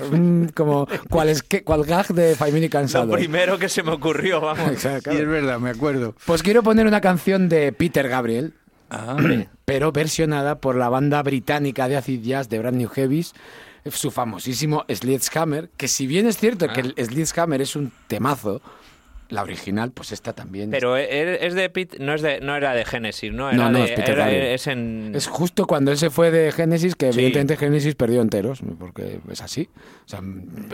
Como 0.53 0.87
cual, 1.09 1.29
es 1.29 1.43
que, 1.43 1.63
cual 1.63 1.83
gag 1.85 2.07
de 2.07 2.35
Five 2.35 2.51
Minute 2.51 2.67
Lo 2.67 2.79
Cansado. 2.81 3.11
primero 3.11 3.57
que 3.57 3.69
se 3.69 3.83
me 3.83 3.91
ocurrió, 3.91 4.41
vamos. 4.41 4.67
Exacto, 4.71 5.11
Sí, 5.11 5.17
es 5.17 5.27
verdad, 5.27 5.59
me 5.59 5.69
acuerdo. 5.69 6.15
Pues 6.25 6.43
quiero 6.43 6.63
poner 6.63 6.87
una 6.87 7.01
canción 7.01 7.49
de 7.49 7.71
Peter 7.71 8.07
Gabriel. 8.07 8.53
Ah, 8.89 9.17
pero 9.65 9.91
versionada 9.91 10.59
por 10.59 10.75
la 10.75 10.89
banda 10.89 11.21
británica 11.23 11.87
de 11.87 11.97
acid 11.97 12.21
jazz 12.21 12.49
de 12.49 12.59
Brand 12.59 12.77
New 12.77 12.89
Heavies, 12.89 13.33
su 13.85 14.11
famosísimo 14.11 14.85
Sledgehammer, 14.89 15.69
que 15.77 15.87
si 15.87 16.07
bien 16.07 16.27
es 16.27 16.37
cierto 16.37 16.67
que 16.67 16.81
el 16.81 16.95
Sledgehammer 16.97 17.61
es 17.61 17.75
un 17.75 17.91
temazo, 18.07 18.61
la 19.33 19.41
original, 19.43 19.91
pues 19.91 20.11
esta 20.11 20.33
también. 20.33 20.69
Pero 20.69 20.95
e- 20.97 21.45
es 21.45 21.53
de 21.55 21.69
Pete, 21.69 21.97
no 21.99 22.13
es 22.13 22.21
de, 22.21 22.39
no 22.41 22.55
era 22.55 22.73
de 22.73 22.85
Genesis, 22.85 23.31
¿no? 23.33 23.49
Era 23.49 23.57
No, 23.57 23.71
no, 23.71 23.79
de- 23.79 23.85
es 23.85 23.91
Peter 23.91 24.13
era- 24.19 24.29
es 24.31 24.67
en 24.67 25.11
Es 25.15 25.27
justo 25.27 25.65
cuando 25.65 25.91
él 25.91 25.97
se 25.97 26.09
fue 26.09 26.31
de 26.31 26.51
Genesis, 26.51 26.95
que 26.95 27.11
Sí. 27.11 27.19
evidentemente 27.19 27.57
Genesis 27.57 27.95
perdió 27.95 28.21
enteros, 28.21 28.61
porque 28.79 29.19
es 29.29 29.41
así. 29.41 29.69
O 30.05 30.09
sea, 30.09 30.19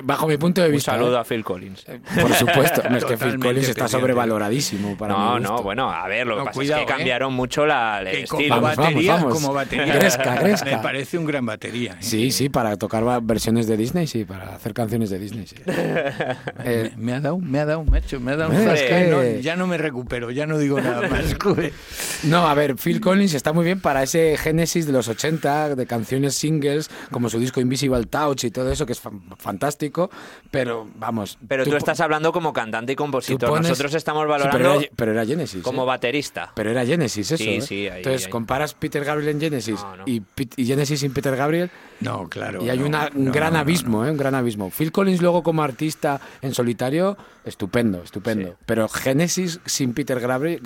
bajo 0.04 0.28
mi 0.28 0.38
punto 0.38 0.62
de 0.62 0.68
un 0.68 0.74
vista. 0.74 0.92
saludo 0.92 1.16
¿eh? 1.18 1.20
a 1.20 1.24
Phil 1.24 1.44
Collins. 1.44 1.86
Por 2.20 2.34
supuesto, 2.34 2.84
no, 2.90 2.98
es 2.98 3.06
que 3.06 3.18
Phil 3.18 3.40
Collins 3.40 3.70
está 3.70 3.88
sobrevaloradísimo 3.88 4.98
para 4.98 5.14
No, 5.14 5.36
mi 5.38 5.42
no, 5.44 5.64
bueno, 5.64 5.90
a 5.90 6.08
ver, 6.08 6.28
lo 6.28 6.34
que 6.36 6.40
No, 6.40 6.46
pasa 6.46 6.56
cuidado, 6.56 6.82
es 6.82 6.88
que 6.88 6.92
¿eh? 6.94 6.96
cambiaron 6.98 7.34
mucho 7.34 7.66
la, 7.66 8.02
el 8.02 8.08
que 8.24 8.28
como 8.28 8.40
estilo. 8.42 8.62
Vamos, 8.62 8.76
batería, 8.78 9.12
vamos, 9.14 9.26
vamos. 9.28 9.42
como 9.42 9.54
batería. 9.54 9.96
Gresca, 9.96 10.36
gresca. 10.42 10.66
Me 10.78 10.78
parece 10.84 11.18
un 11.18 11.26
gran 11.26 11.46
batería. 11.46 11.94
¿eh? 11.94 11.98
Sí, 12.02 12.32
sí, 12.32 12.50
para 12.50 12.76
tocar 12.78 13.04
versiones 13.24 13.68
de 13.68 13.78
Disney, 13.78 14.08
sí, 14.08 14.26
para 14.26 14.56
hacer 14.56 14.74
canciones 14.74 15.10
de 15.10 15.20
Disney, 15.20 15.48
sí. 15.48 15.56
Eh, 16.66 16.92
Me 16.98 17.14
ha 17.14 17.20
dado, 17.22 17.38
me 17.38 17.60
ha 17.60 17.66
dado, 17.66 17.84
macho, 17.84 18.20
me 18.20 18.32
ha 18.32 18.36
dado 18.36 18.49
un 18.49 18.49
Hombre, 18.58 18.74
es 18.74 18.82
que- 18.84 19.08
no, 19.10 19.42
ya 19.42 19.56
no 19.56 19.68
me 19.68 19.78
recupero, 19.78 20.32
ya 20.32 20.46
no 20.46 20.58
digo 20.58 20.80
nada 20.82 21.08
más. 21.08 21.36
No, 22.24 22.48
a 22.48 22.54
ver, 22.54 22.76
Phil 22.76 23.00
Collins 23.00 23.34
está 23.34 23.54
muy 23.54 23.64
bien 23.64 23.80
para 23.80 24.04
ese 24.04 24.36
génesis 24.38 24.86
de 24.86 24.92
los 24.92 25.08
80, 25.08 25.76
de 25.76 25.86
canciones 25.86 26.36
singles, 26.36 26.90
como 27.12 27.30
su 27.30 27.40
disco 27.40 27.62
Invisible 27.62 28.06
Touch 28.06 28.44
y 28.44 28.52
todo 28.52 28.72
eso, 28.72 28.86
que 28.86 28.92
es 28.94 29.00
fan- 29.00 29.22
fantástico, 29.38 30.10
pero 30.52 30.88
vamos. 30.96 31.38
Pero 31.48 31.64
tú, 31.64 31.72
po- 31.72 31.78
estás 31.78 32.00
hablando 32.02 32.32
como 32.34 32.52
cantante 32.54 32.94
y 32.94 32.96
compositor. 32.96 33.50
tú 33.50 33.56
pones- 33.56 33.70
Nosotros 33.70 33.94
estamos 33.94 34.24
Sí, 34.24 34.30
valorando 34.30 34.58
pero, 34.58 34.74
era, 34.82 34.90
pero 34.96 35.12
era 35.14 35.26
Genesis. 35.26 35.64
como 35.64 35.84
¿eh? 35.84 35.88
baterista. 35.88 36.52
Pero 36.56 36.72
era 36.72 36.86
Genesis 36.86 37.32
eso. 37.32 37.44
Sí, 37.44 37.50
¿eh? 37.50 37.62
sí, 37.62 37.88
ahí- 37.88 37.98
Entonces 38.00 38.26
ahí. 38.26 38.32
comparas 38.32 38.74
Peter 38.74 39.04
Gabriel 39.06 39.30
en 39.30 39.40
Genesis 39.40 39.80
No, 39.82 39.96
no. 39.98 40.04
Y, 40.06 40.22
y 40.58 40.66
Genesis 40.66 41.00
sin 41.00 41.14
Peter 41.14 41.36
Gabriel 41.36 41.70
No, 42.02 42.30
claro. 42.30 42.64
y 42.64 42.70
hay 42.70 42.80
no, 42.80 42.86
una- 42.88 43.10
un 43.14 43.26
no, 43.26 43.32
gran 43.32 43.54
no, 43.54 43.60
abismo, 43.60 44.06
¿eh? 44.06 44.12
un 44.12 44.18
gran 44.18 44.36
abismo. 44.36 44.70
Phil 44.70 44.92
Collins 44.92 45.22
luego 45.22 45.44
como 45.44 45.64
artista 45.64 46.20
en 46.42 46.54
solitario, 46.54 47.18
estupendo, 47.44 48.04
estupendo. 48.04 48.50
Sí. 48.50 48.56
Pero 48.66 48.88
Genesis 48.88 49.60
sin 49.66 49.94
Peter 49.94 50.20
Gabriel, 50.20 50.62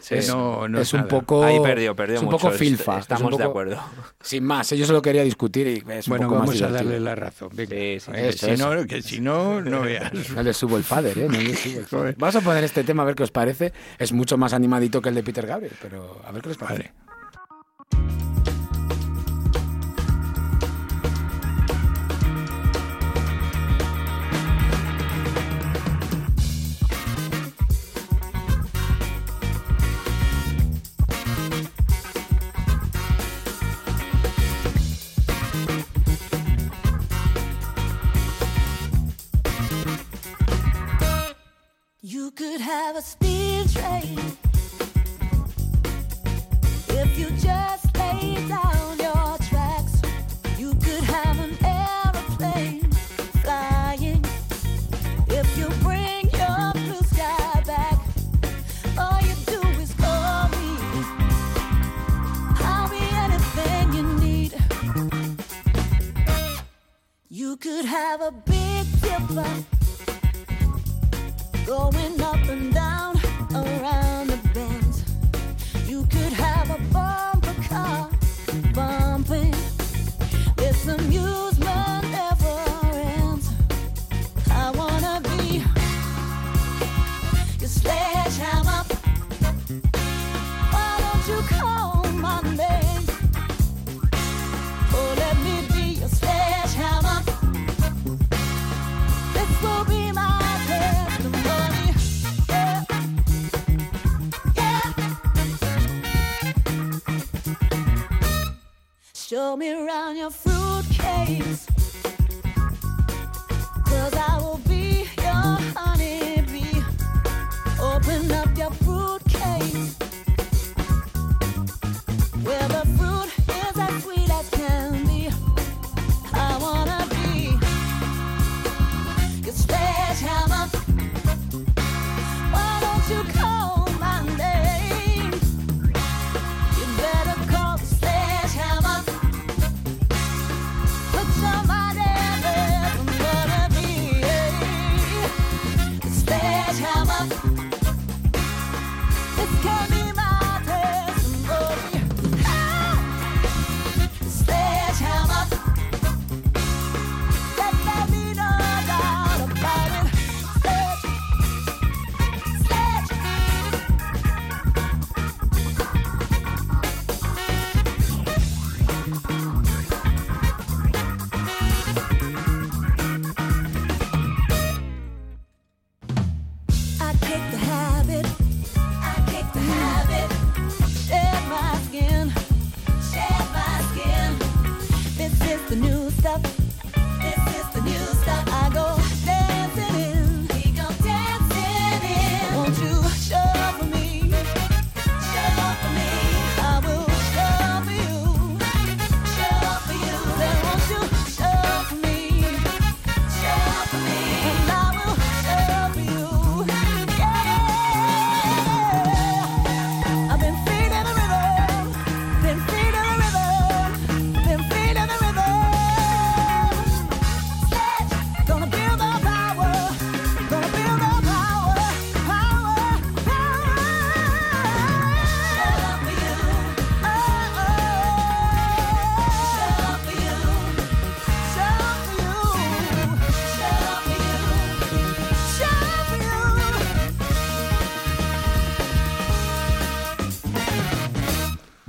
Sí, 0.00 0.14
es, 0.16 0.28
no, 0.28 0.66
no 0.68 0.80
es 0.80 0.88
es 0.88 0.94
un 0.94 1.06
poco 1.08 1.44
Ahí 1.44 1.60
perdió, 1.60 1.94
perdió 1.94 2.16
es 2.16 2.22
un 2.22 2.26
mucho. 2.26 2.38
poco 2.38 2.52
filfa. 2.52 2.92
es 2.92 2.96
un 2.96 3.00
Estamos 3.02 3.38
de 3.38 3.44
acuerdo. 3.44 3.78
Sin 4.20 4.44
más, 4.44 4.70
yo 4.70 4.84
solo 4.86 5.00
quería 5.02 5.22
discutir 5.22 5.66
y 5.66 5.92
es 5.92 6.06
un 6.08 6.10
Bueno, 6.10 6.26
poco 6.28 6.40
más 6.40 6.48
vamos 6.48 6.62
a 6.62 6.68
darle 6.68 6.98
la 7.00 7.14
razón. 7.14 7.50
venga. 7.52 7.70
Sí, 7.70 8.00
sí, 8.00 8.10
Eh, 8.14 8.28
eso, 8.30 8.46
si 8.46 8.52
eso. 8.52 8.74
no, 8.74 8.86
que 8.86 9.02
si 9.02 9.20
no, 9.20 9.60
no 9.60 9.82
veas. 9.82 10.12
No 10.34 10.42
le 10.42 10.52
subo 10.52 10.76
el 10.76 10.84
fader, 10.84 11.16
¿eh? 11.18 11.26
No 11.30 11.38
le 11.38 11.54
subo 11.86 12.04
el. 12.06 12.14
Vamos 12.16 12.36
a 12.36 12.40
poner 12.40 12.64
este 12.64 12.82
tema 12.84 13.02
a 13.02 13.06
ver 13.06 13.14
qué 13.14 13.22
os 13.22 13.30
parece. 13.30 13.72
Es 13.98 14.12
mucho 14.12 14.36
más 14.36 14.52
animadito 14.52 15.00
que 15.00 15.10
el 15.10 15.14
de 15.14 15.22
Peter 15.22 15.46
Gabriel, 15.46 15.72
pero 15.80 16.20
a 16.26 16.32
ver 16.32 16.42
qué 16.42 16.48
les 16.48 16.58
parece. 16.58 16.82
Vale. 16.82 16.92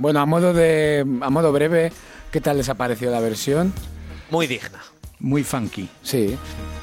Bueno, 0.02 0.18
a 0.18 0.26
modo 0.26 0.52
de 0.52 1.06
a 1.20 1.30
modo 1.30 1.52
breve, 1.52 1.92
¿qué 2.32 2.40
tal 2.40 2.56
les 2.56 2.68
ha 2.68 2.74
parecido 2.74 3.12
la 3.12 3.20
versión? 3.20 3.72
Muy 4.30 4.48
digna. 4.48 4.82
Muy 5.20 5.44
funky, 5.44 5.88
Sí, 6.02 6.36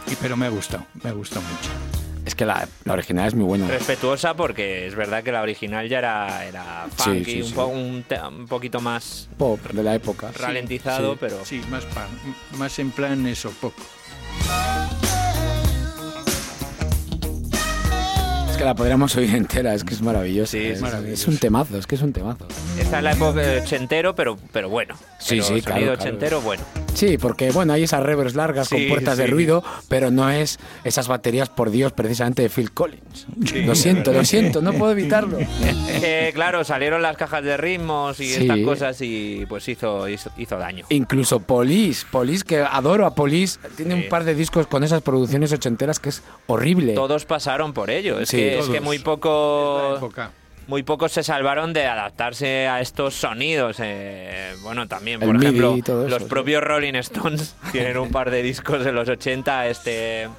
y- 0.10 0.16
pero 0.22 0.38
me 0.38 0.46
ha 0.46 0.50
gustado, 0.50 0.86
me 1.04 1.10
ha 1.10 1.14
gustado 1.14 1.42
mucho. 1.42 1.70
es 2.26 2.34
que 2.34 2.46
la, 2.46 2.66
la 2.86 2.94
original 2.94 3.28
es 3.28 3.36
muy 3.36 3.44
buena. 3.44 3.68
Respetuosa 3.68 4.36
porque 4.36 4.88
es 4.88 4.96
verdad 4.96 5.22
que 5.22 5.34
la 5.34 5.42
original 5.42 5.90
ya 5.90 5.98
era, 6.00 6.46
era 6.46 6.88
funky, 6.96 7.26
sí, 7.26 7.42
un, 7.42 7.48
sí. 7.50 7.54
po- 7.54 7.66
un 7.66 8.04
te- 8.08 8.22
un 8.26 8.48
poquito 8.48 8.80
más 8.80 9.28
Pop 9.38 9.60
de 9.70 9.84
la 9.84 9.96
época. 9.96 10.32
ralentizado, 10.40 11.12
sí. 11.14 11.18
pero 11.20 11.44
Sí, 11.44 11.62
más, 11.70 11.84
pa- 11.88 12.08
más 12.58 12.80
en 12.80 12.92
plan 12.92 13.28
eso, 13.28 13.52
pop. 13.60 13.74
Que 18.60 18.66
la 18.66 18.76
podríamos 18.76 19.16
oír 19.16 19.34
entera, 19.36 19.74
es 19.74 19.86
que 19.86 19.94
es 19.94 20.02
maravilloso. 20.02 20.52
Sí, 20.52 20.58
es 20.58 20.76
es, 20.76 20.82
maravilloso. 20.82 21.14
es 21.14 21.28
un 21.30 21.38
temazo, 21.38 21.78
es 21.78 21.88
que 21.88 21.96
es 21.96 22.02
un 22.02 22.12
temazo. 22.12 22.46
está 22.78 22.98
en 22.98 23.06
la 23.06 23.14
época 23.14 23.40
de 23.40 23.62
ochentero, 23.62 24.14
pero, 24.16 24.38
pero 24.52 24.68
bueno. 24.68 24.96
Sí, 25.18 25.36
Pero 25.36 25.44
sí, 25.44 25.48
sonido 25.48 25.66
claro, 25.66 25.82
claro. 25.82 26.00
ochentero, 26.02 26.42
bueno. 26.42 26.64
Sí, 26.94 27.18
porque 27.18 27.52
bueno, 27.52 27.72
hay 27.72 27.84
esas 27.84 28.04
reverbs 28.04 28.36
largas 28.36 28.68
con 28.68 28.80
Sí, 28.80 28.88
puertas 28.88 29.18
de 29.18 29.28
ruido, 29.28 29.64
pero 29.88 30.12
no 30.12 30.30
es 30.30 30.60
esas 30.84 31.08
baterías, 31.08 31.48
por 31.48 31.72
Dios, 31.72 31.94
precisamente 31.94 32.42
de 32.42 32.50
Phil 32.50 32.72
Collins. 32.74 33.28
Sí. 33.46 33.62
Lo 33.62 33.76
siento, 33.76 34.12
lo 34.12 34.26
siento, 34.26 34.62
no 34.62 34.74
puedo 34.74 34.92
evitarlo. 34.92 35.38
Que, 36.02 36.32
claro, 36.36 36.66
salieron 36.66 37.02
las 37.02 37.16
cajas 37.16 37.44
de 37.46 37.56
ritmos 37.56 38.20
y 38.20 38.34
estas 38.34 38.60
cosas 38.60 38.98
y 39.00 39.46
pues 39.48 39.70
hizo, 39.70 40.10
hizo, 40.10 40.32
hizo 40.38 40.58
daño. 40.58 40.86
Incluso 40.90 41.40
Police, 41.40 42.06
Police, 42.12 42.44
que 42.44 42.60
adoro 42.60 43.06
a 43.06 43.16
Police, 43.16 43.58
tiene 43.78 43.96
un 43.96 44.10
par 44.10 44.26
de 44.26 44.36
discos 44.36 44.68
con 44.68 44.84
esas 44.84 45.02
producciones 45.02 45.54
ochenteras 45.54 46.00
que 46.02 46.10
es 46.10 46.24
horrible. 46.48 46.94
Todos 46.94 47.24
pasaron 47.24 47.72
por 47.72 47.90
ello. 47.90 48.20
Es, 48.20 48.32
que, 48.32 48.49
es 48.58 48.68
que 48.70 48.82
muy 48.82 49.00
poco 49.00 50.10
muy 50.68 50.84
pocos 50.84 51.12
se 51.12 51.24
salvaron 51.24 51.74
de 51.74 51.88
adaptarse 51.88 52.68
a 52.68 52.80
estos 52.80 53.16
sonidos. 53.16 53.78
eh, 53.80 54.54
bueno, 54.62 54.88
también, 54.88 55.20
por 55.20 55.36
El 55.36 55.42
ejemplo, 55.42 55.76
eso, 55.76 56.08
los 56.08 56.22
sí. 56.24 56.30
propios 56.30 56.64
Rolling 56.64 56.94
Stones 56.96 57.56
tienen 57.72 57.98
un 57.98 58.12
par 58.12 58.30
de 58.30 58.44
discos 58.44 58.86
de 58.86 58.92
los 58.92 59.10
80. 59.10 59.68
Este, 59.68 60.30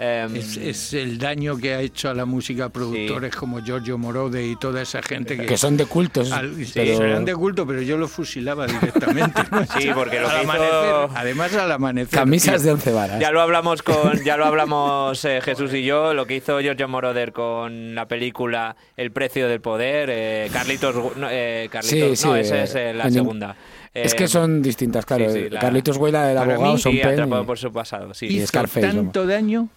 em, 0.00 0.34
Es, 0.36 0.56
es 0.56 0.94
el 0.94 1.18
daño 1.18 1.56
que 1.58 1.74
ha 1.74 1.80
hecho 1.80 2.08
a 2.08 2.14
la 2.14 2.24
música 2.24 2.70
productores 2.70 3.36
como 3.36 3.60
Giorgio 3.62 3.98
Morode 3.98 4.46
y 4.46 4.56
toda 4.56 4.80
esa 4.82 5.02
gente 5.02 5.36
que, 5.36 5.44
que 5.46 5.56
son 5.58 5.76
de 5.76 5.84
cultos. 5.86 6.32
al- 6.32 6.54
pero- 6.74 6.96
serán 6.96 7.24
de 7.24 7.34
culto, 7.34 7.66
pero 7.66 7.82
yo 7.82 7.96
los 7.98 8.10
fusilaba 8.10 8.66
directamente. 8.66 9.40
Sí, 9.78 9.88
porque 9.94 10.18
lo 10.20 10.28
Al 10.28 10.36
que 10.38 10.42
hizo- 10.42 10.50
amanecer, 10.52 11.16
además 11.18 11.54
al 11.54 11.72
amanecer. 11.72 12.18
Camisas 12.18 12.56
tío. 12.56 12.62
de 12.64 12.70
once 12.72 12.92
varas. 12.92 13.20
Ya 13.20 13.30
lo 13.30 13.40
hablamos 13.40 13.82
con, 13.82 14.22
ya 14.24 14.36
lo 14.36 14.46
hablamos 14.46 15.24
eh, 15.24 15.40
Jesús 15.42 15.72
y 15.74 15.84
yo, 15.84 16.14
lo 16.14 16.26
que 16.26 16.36
hizo 16.36 16.58
Giorgio 16.60 16.88
Moroder 16.88 17.32
con 17.32 17.94
la 17.94 18.06
película 18.08 18.76
El 18.96 19.10
precio 19.12 19.48
del 19.48 19.60
poder, 19.60 20.08
eh, 20.10 20.48
Carlitos, 20.52 20.94
eh, 21.30 21.68
Carlitos, 21.70 22.18
Sí, 22.18 22.26
no, 22.26 22.34
sí, 22.34 22.40
esa 22.40 22.62
es 22.62 22.74
eh, 22.74 22.92
la 22.94 23.04
en- 23.04 23.12
segunda. 23.12 23.56
Es 23.92 24.12
Eh, 24.12 24.16
que 24.16 24.28
son 24.28 24.62
distintas, 24.62 25.04
claro. 25.04 25.28
sí, 25.30 25.42
sí, 25.44 25.50
la- 25.50 25.58
Carlitos 25.60 25.96
Huela, 25.96 26.30
el 26.30 26.38
abogado, 26.38 26.74
mí, 26.74 26.78
son 26.78 26.92
y 26.94 27.00
atrapado 27.02 27.40
Penn. 27.42 27.46
por 27.46 27.58
su 27.58 27.72
pasado, 27.72 28.14
sí. 28.14 28.26
Y 28.26 28.36
Hizo 28.36 28.46
Scarface, 28.46 28.86
tanto 28.86 29.26
daño 29.26 29.68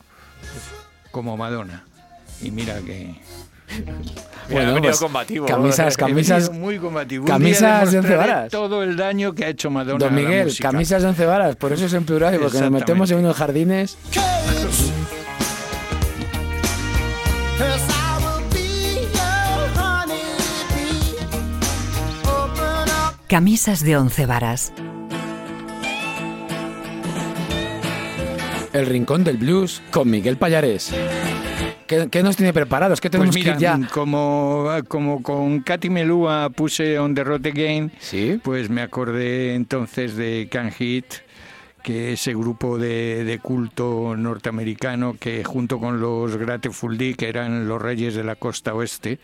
como 1.11 1.37
Madonna. 1.37 1.83
Y 2.41 2.51
mira 2.51 2.79
que... 2.81 3.15
Bueno, 4.51 4.79
pues, 4.81 4.99
combativo. 4.99 5.45
Camisas, 5.45 5.93
He 5.93 5.97
camisas. 5.97 6.51
muy 6.51 6.77
combativo. 6.77 7.25
Camisas 7.25 7.91
de 7.91 7.99
once 7.99 8.15
varas. 8.15 8.51
todo 8.51 8.83
el 8.83 8.97
daño 8.97 9.33
que 9.33 9.45
ha 9.45 9.49
hecho 9.49 9.69
Madonna 9.69 9.99
Don 9.99 10.13
a 10.13 10.15
la 10.15 10.21
Miguel, 10.21 10.53
camisas 10.59 11.01
de 11.01 11.07
once 11.09 11.25
varas, 11.25 11.55
por 11.55 11.71
eso 11.71 11.85
es 11.85 11.93
en 11.93 12.05
plural, 12.05 12.37
porque 12.39 12.59
nos 12.59 12.71
metemos 12.71 13.09
en 13.11 13.19
unos 13.19 13.35
jardines. 13.35 13.97
Camisas 23.27 23.83
de 23.83 23.97
once 23.97 24.25
varas. 24.25 24.73
El 28.73 28.85
Rincón 28.87 29.23
del 29.23 29.37
Blues 29.37 29.81
con 29.91 30.09
Miguel 30.09 30.37
Payares. 30.37 30.93
¿Qué, 31.87 32.07
qué 32.09 32.23
nos 32.23 32.35
tiene 32.35 32.53
preparados? 32.53 32.99
¿Qué 33.01 33.09
tenemos 33.09 33.35
Pues 33.35 33.43
mira, 33.45 33.57
que 33.57 33.63
ir 33.65 33.81
ya? 33.83 33.87
como, 33.93 34.67
como 34.87 35.21
con 35.21 35.59
Katy 35.61 35.89
Melua 35.89 36.49
puse 36.49 36.97
On 36.97 37.13
the 37.13 37.23
Road 37.23 37.45
Again, 37.45 37.91
Sí. 37.99 38.39
pues 38.43 38.69
me 38.69 38.81
acordé 38.81 39.53
entonces 39.53 40.15
de 40.15 40.47
Can 40.51 40.71
Hit, 40.71 41.05
que 41.83 42.13
ese 42.13 42.33
grupo 42.33 42.77
de, 42.79 43.23
de 43.25 43.39
culto 43.39 44.15
norteamericano 44.17 45.17
que 45.19 45.43
junto 45.43 45.79
con 45.79 45.99
los 45.99 46.37
Grateful 46.37 46.97
Dead, 46.97 47.15
que 47.15 47.27
eran 47.29 47.67
los 47.67 47.81
reyes 47.81 48.15
de 48.15 48.23
la 48.23 48.35
costa 48.35 48.73
oeste, 48.73 49.19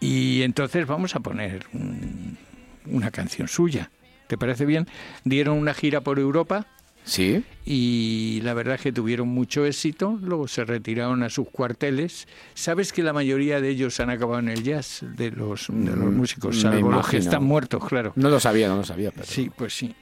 y 0.00 0.42
entonces 0.42 0.86
vamos 0.86 1.16
a 1.16 1.20
poner 1.20 1.66
un- 1.74 2.38
una 2.86 3.10
canción 3.10 3.48
suya. 3.48 3.90
¿Te 4.28 4.38
parece 4.38 4.64
bien? 4.64 4.86
Dieron 5.24 5.58
una 5.58 5.74
gira 5.74 6.00
por 6.00 6.18
Europa 6.18 6.66
Sí. 7.04 7.44
Y 7.66 8.40
la 8.42 8.54
verdad 8.54 8.76
es 8.76 8.80
que 8.80 8.92
tuvieron 8.92 9.28
mucho 9.28 9.64
éxito, 9.64 10.18
luego 10.22 10.48
se 10.48 10.64
retiraron 10.64 11.22
a 11.22 11.30
sus 11.30 11.48
cuarteles. 11.48 12.26
Sabes 12.54 12.92
que 12.92 13.02
la 13.02 13.12
mayoría 13.12 13.60
de 13.60 13.68
ellos 13.68 14.00
han 14.00 14.10
acabado 14.10 14.38
en 14.40 14.48
el 14.48 14.62
jazz, 14.62 15.04
de 15.16 15.30
los, 15.30 15.68
de 15.68 15.96
los 15.96 16.12
mm, 16.12 16.16
músicos, 16.16 16.60
salvo 16.60 16.90
los 16.90 17.08
que 17.08 17.18
están 17.18 17.44
muertos, 17.44 17.84
claro. 17.86 18.12
No 18.16 18.30
lo 18.30 18.40
sabía, 18.40 18.68
no 18.68 18.76
lo 18.76 18.84
sabía. 18.84 19.12
Sí, 19.22 19.50
pues 19.54 19.74
sí. 19.74 19.94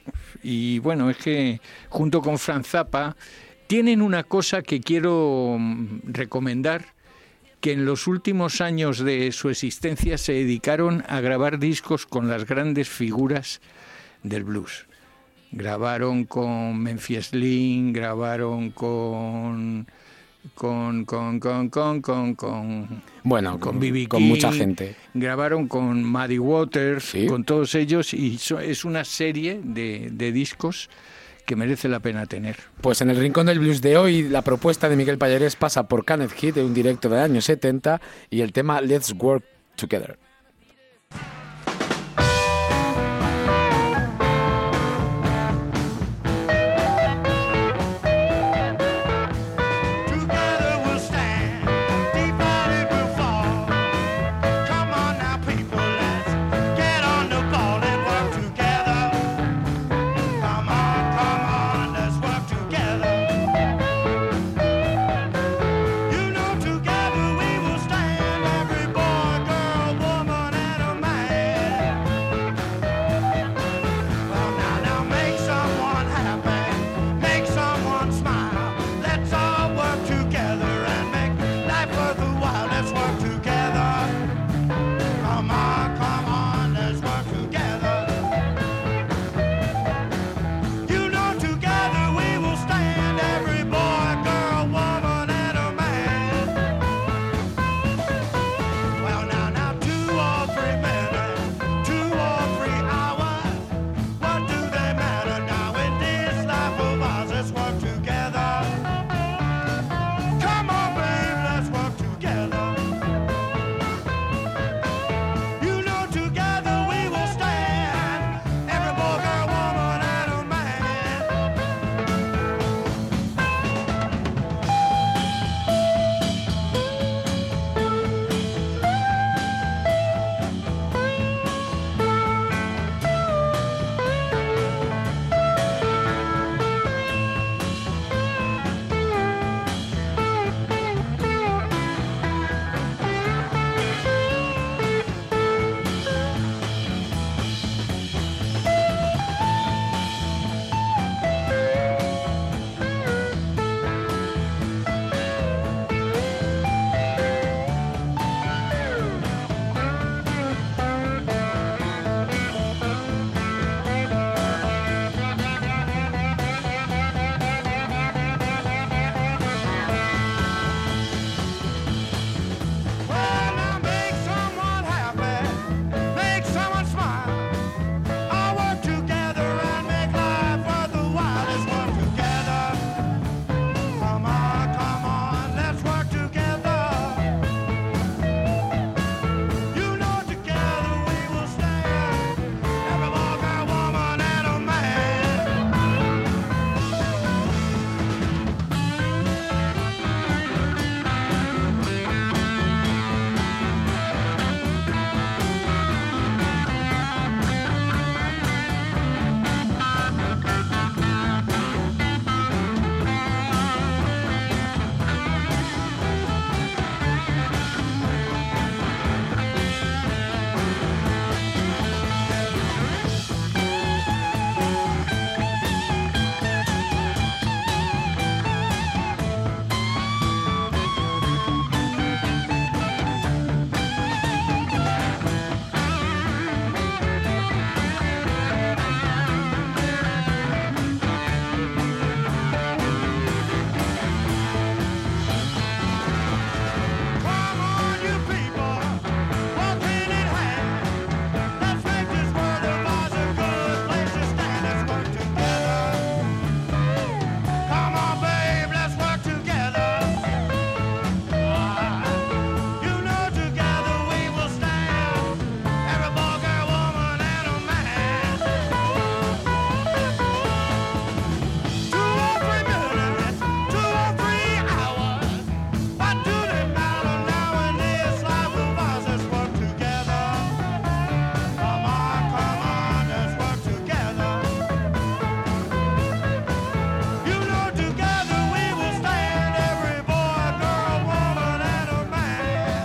Y 0.43 0.79
bueno, 0.79 1.09
es 1.09 1.17
que 1.17 1.61
junto 1.89 2.21
con 2.21 2.37
Franz 2.37 2.67
Zappa 2.67 3.15
tienen 3.67 4.01
una 4.01 4.23
cosa 4.23 4.61
que 4.61 4.79
quiero 4.81 5.57
mm, 5.59 5.99
recomendar, 6.05 6.93
que 7.59 7.73
en 7.73 7.85
los 7.85 8.07
últimos 8.07 8.59
años 8.59 8.99
de 8.99 9.31
su 9.31 9.49
existencia 9.49 10.17
se 10.17 10.33
dedicaron 10.33 11.03
a 11.07 11.21
grabar 11.21 11.59
discos 11.59 12.05
con 12.05 12.29
las 12.29 12.45
grandes 12.45 12.89
figuras 12.89 13.61
del 14.21 14.43
blues. 14.43 14.85
Grabaron 15.53 16.25
con 16.25 16.79
Memphis 16.79 17.33
Lynn, 17.33 17.93
grabaron 17.93 18.71
con 18.71 19.87
con 20.55 21.05
con 21.05 21.39
con 21.39 21.69
con 21.69 22.01
con 22.01 22.35
con 22.35 23.01
bueno 23.23 23.57
con 23.61 23.79
con 24.09 24.23
mucha 24.23 24.51
gente 24.51 24.97
grabaron 25.13 25.69
con 25.69 26.03
Muddy 26.03 26.37
Waters 26.37 27.15
con 27.29 27.45
todos 27.45 27.75
ellos 27.75 28.13
y 28.13 28.37
es 28.61 28.83
una 28.83 29.05
serie 29.05 29.61
de, 29.63 30.09
de 30.11 30.31
discos 30.33 30.89
que 31.45 31.55
merece 31.55 31.89
la 31.89 31.99
pena 31.99 32.25
tener. 32.25 32.57
Pues 32.81 33.01
en 33.01 33.09
el 33.09 33.17
Rincón 33.17 33.45
del 33.47 33.59
Blues 33.59 33.81
de 33.81 33.97
hoy, 33.97 34.23
la 34.23 34.41
propuesta 34.41 34.89
de 34.89 34.95
Miguel 34.95 35.17
Pallarés 35.17 35.55
pasa 35.55 35.87
por 35.87 36.05
Kenneth 36.05 36.31
Heat 36.31 36.55
de 36.55 36.63
un 36.63 36.73
directo 36.73 37.09
del 37.09 37.19
año 37.19 37.41
70 37.41 38.01
y 38.29 38.41
el 38.41 38.53
tema 38.53 38.81
Let's 38.81 39.13
Work 39.17 39.43
Together. 39.75 40.17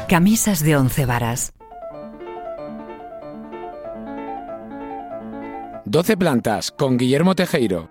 Camisas 0.08 0.64
de 0.64 0.74
once 0.74 1.04
varas. 1.04 1.52
12 5.84 6.16
plantas 6.16 6.70
con 6.70 6.96
Guillermo 6.96 7.34
Tejeiro. 7.34 7.90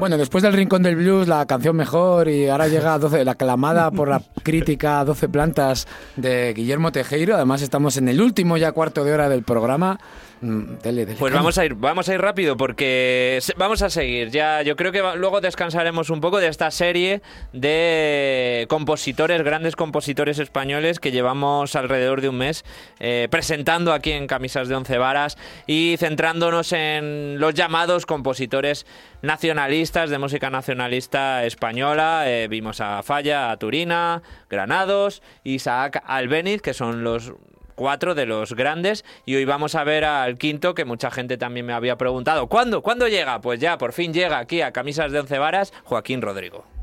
Bueno, 0.00 0.16
después 0.16 0.42
del 0.42 0.54
Rincón 0.54 0.82
del 0.82 0.96
Blues, 0.96 1.28
la 1.28 1.44
canción 1.44 1.76
mejor 1.76 2.28
y 2.28 2.48
ahora 2.48 2.68
llega 2.68 2.98
12, 2.98 3.26
la 3.26 3.32
aclamada 3.32 3.90
por 3.90 4.08
la 4.08 4.22
crítica 4.42 5.04
12 5.04 5.28
plantas 5.28 5.86
de 6.16 6.54
Guillermo 6.54 6.90
Tejeiro. 6.90 7.34
Además 7.34 7.60
estamos 7.60 7.98
en 7.98 8.08
el 8.08 8.22
último 8.22 8.56
ya 8.56 8.72
cuarto 8.72 9.04
de 9.04 9.12
hora 9.12 9.28
del 9.28 9.42
programa 9.42 10.00
Mm, 10.40 10.74
dele, 10.82 11.06
dele, 11.06 11.18
Pues 11.18 11.32
vamos 11.32 11.56
a 11.56 11.64
ir, 11.64 11.74
vamos 11.74 12.08
a 12.08 12.14
ir 12.14 12.20
rápido 12.20 12.56
porque 12.58 13.38
vamos 13.56 13.80
a 13.82 13.88
seguir. 13.88 14.30
Ya, 14.30 14.60
yo 14.62 14.76
creo 14.76 14.92
que 14.92 15.00
va- 15.00 15.14
luego 15.16 15.40
descansaremos 15.40 16.10
un 16.10 16.20
poco 16.20 16.38
de 16.40 16.48
esta 16.48 16.70
serie 16.70 17.22
de 17.52 18.66
compositores, 18.68 19.42
grandes 19.42 19.76
compositores 19.76 20.38
españoles 20.38 21.00
que 21.00 21.10
llevamos 21.10 21.74
alrededor 21.74 22.20
de 22.20 22.28
un 22.28 22.36
mes 22.36 22.64
eh, 23.00 23.28
presentando 23.30 23.92
aquí 23.92 24.12
en 24.12 24.26
Camisas 24.26 24.68
de 24.68 24.74
Once 24.74 24.98
Varas 24.98 25.38
y 25.66 25.96
centrándonos 25.98 26.72
en 26.72 27.40
los 27.40 27.54
llamados 27.54 28.04
compositores 28.06 28.86
nacionalistas 29.22 30.10
de 30.10 30.18
música 30.18 30.50
nacionalista 30.50 31.44
española. 31.44 32.24
Eh, 32.26 32.46
vimos 32.48 32.80
a 32.80 33.02
Falla, 33.02 33.50
a 33.50 33.56
Turina, 33.56 34.22
Granados, 34.50 35.22
Isaac 35.44 36.02
Albeniz, 36.06 36.60
que 36.62 36.74
son 36.74 37.02
los 37.04 37.32
cuatro 37.76 38.16
de 38.16 38.26
los 38.26 38.54
grandes 38.54 39.04
y 39.24 39.36
hoy 39.36 39.44
vamos 39.44 39.76
a 39.76 39.84
ver 39.84 40.04
al 40.04 40.36
quinto 40.38 40.74
que 40.74 40.84
mucha 40.84 41.12
gente 41.12 41.36
también 41.36 41.66
me 41.66 41.72
había 41.72 41.96
preguntado 41.96 42.48
¿cuándo? 42.48 42.82
¿cuándo 42.82 43.06
llega? 43.06 43.40
Pues 43.40 43.60
ya, 43.60 43.78
por 43.78 43.92
fin 43.92 44.12
llega 44.12 44.38
aquí 44.38 44.62
a 44.62 44.72
Camisas 44.72 45.12
de 45.12 45.20
Once 45.20 45.38
Varas 45.38 45.72
Joaquín 45.84 46.20
Rodrigo. 46.22 46.75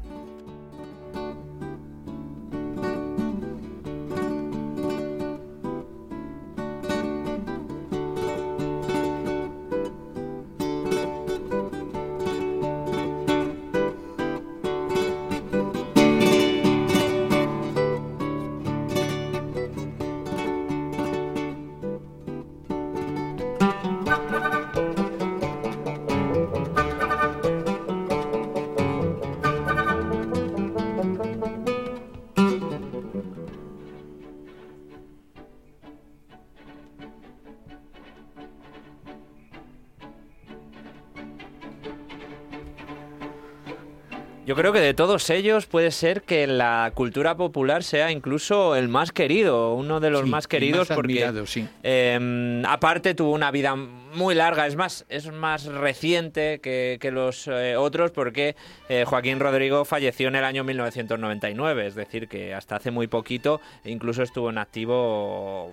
Yo 44.53 44.57
creo 44.57 44.71
que 44.71 44.81
de 44.81 44.93
todos 44.93 45.31
ellos 45.31 45.65
puede 45.65 45.89
ser 45.89 46.21
que 46.21 46.45
la 46.45 46.91
cultura 46.93 47.35
popular 47.35 47.81
sea 47.83 48.11
incluso 48.11 48.75
el 48.75 48.87
más 48.87 49.11
querido, 49.11 49.73
uno 49.73 49.99
de 49.99 50.11
los 50.11 50.25
Sí, 50.25 50.29
más 50.29 50.47
queridos 50.47 50.89
más 50.89 50.95
porque 50.95 51.23
admirado, 51.23 51.47
sí. 51.47 51.67
eh, 51.81 52.61
aparte 52.67 53.15
tuvo 53.15 53.31
una 53.31 53.49
vida 53.49 53.75
muy 53.75 54.35
larga, 54.35 54.67
es 54.67 54.75
más, 54.75 55.07
es 55.09 55.31
más 55.31 55.65
reciente 55.65 56.59
que, 56.61 56.99
que 57.01 57.09
los 57.09 57.47
eh, 57.47 57.75
otros 57.77 58.11
porque 58.11 58.55
eh, 58.89 59.05
Joaquín 59.07 59.39
Rodrigo 59.39 59.85
falleció 59.85 60.27
en 60.27 60.35
el 60.35 60.43
año 60.43 60.63
1999, 60.63 61.87
es 61.87 61.95
decir, 61.95 62.27
que 62.27 62.53
hasta 62.53 62.75
hace 62.75 62.91
muy 62.91 63.07
poquito 63.07 63.59
incluso 63.85 64.21
estuvo 64.21 64.51
en 64.51 64.59
activo 64.59 65.71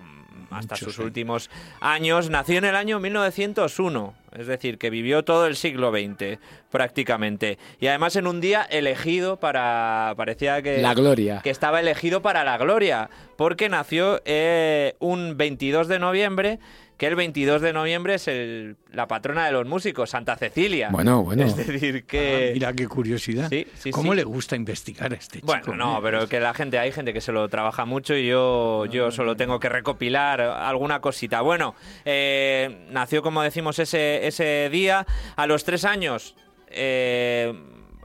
hasta 0.51 0.75
sus 0.75 0.99
últimos 0.99 1.49
años. 1.79 2.29
Nació 2.29 2.57
en 2.57 2.65
el 2.65 2.75
año 2.75 2.99
1901, 2.99 4.13
es 4.37 4.47
decir, 4.47 4.77
que 4.77 4.89
vivió 4.89 5.23
todo 5.23 5.47
el 5.47 5.55
siglo 5.55 5.91
XX 5.91 6.39
prácticamente. 6.69 7.57
Y 7.79 7.87
además 7.87 8.15
en 8.15 8.27
un 8.27 8.41
día 8.41 8.63
elegido 8.63 9.37
para... 9.37 10.13
parecía 10.17 10.61
que... 10.61 10.79
La 10.79 10.93
gloria. 10.93 11.41
Que 11.43 11.49
estaba 11.49 11.79
elegido 11.79 12.21
para 12.21 12.43
la 12.43 12.57
gloria, 12.57 13.09
porque 13.35 13.69
nació 13.69 14.21
eh, 14.25 14.95
un 14.99 15.37
22 15.37 15.87
de 15.87 15.99
noviembre, 15.99 16.59
que 17.01 17.07
el 17.07 17.15
22 17.15 17.63
de 17.63 17.73
noviembre 17.73 18.13
es 18.13 18.27
el- 18.27 18.75
la 18.91 19.07
patrona 19.07 19.47
de 19.47 19.51
los 19.51 19.65
músicos, 19.65 20.11
Santa 20.11 20.35
Cecilia. 20.35 20.89
Bueno, 20.91 21.23
bueno. 21.23 21.43
Es 21.45 21.55
decir, 21.57 22.03
que... 22.05 22.49
Ah, 22.49 22.53
mira 22.53 22.73
qué 22.73 22.87
curiosidad. 22.87 23.49
Sí, 23.49 23.65
sí, 23.73 23.89
¿Cómo 23.89 24.11
sí. 24.11 24.17
le 24.17 24.23
gusta 24.23 24.55
investigar 24.55 25.11
a 25.11 25.15
este 25.15 25.39
chico? 25.39 25.47
Bueno, 25.47 25.73
no, 25.75 25.97
eh? 25.97 26.01
pero 26.03 26.27
que 26.27 26.39
la 26.39 26.53
gente, 26.53 26.77
hay 26.77 26.91
gente 26.91 27.11
que 27.11 27.19
se 27.19 27.31
lo 27.31 27.49
trabaja 27.49 27.85
mucho 27.85 28.15
y 28.15 28.27
yo, 28.27 28.85
yo 28.85 29.09
solo 29.09 29.35
tengo 29.35 29.59
que 29.59 29.67
recopilar 29.67 30.41
alguna 30.41 31.01
cosita. 31.01 31.41
Bueno, 31.41 31.73
eh, 32.05 32.85
nació, 32.91 33.23
como 33.23 33.41
decimos, 33.41 33.79
ese, 33.79 34.27
ese 34.27 34.69
día. 34.71 35.07
A 35.35 35.47
los 35.47 35.63
tres 35.63 35.85
años 35.85 36.35
eh, 36.67 37.51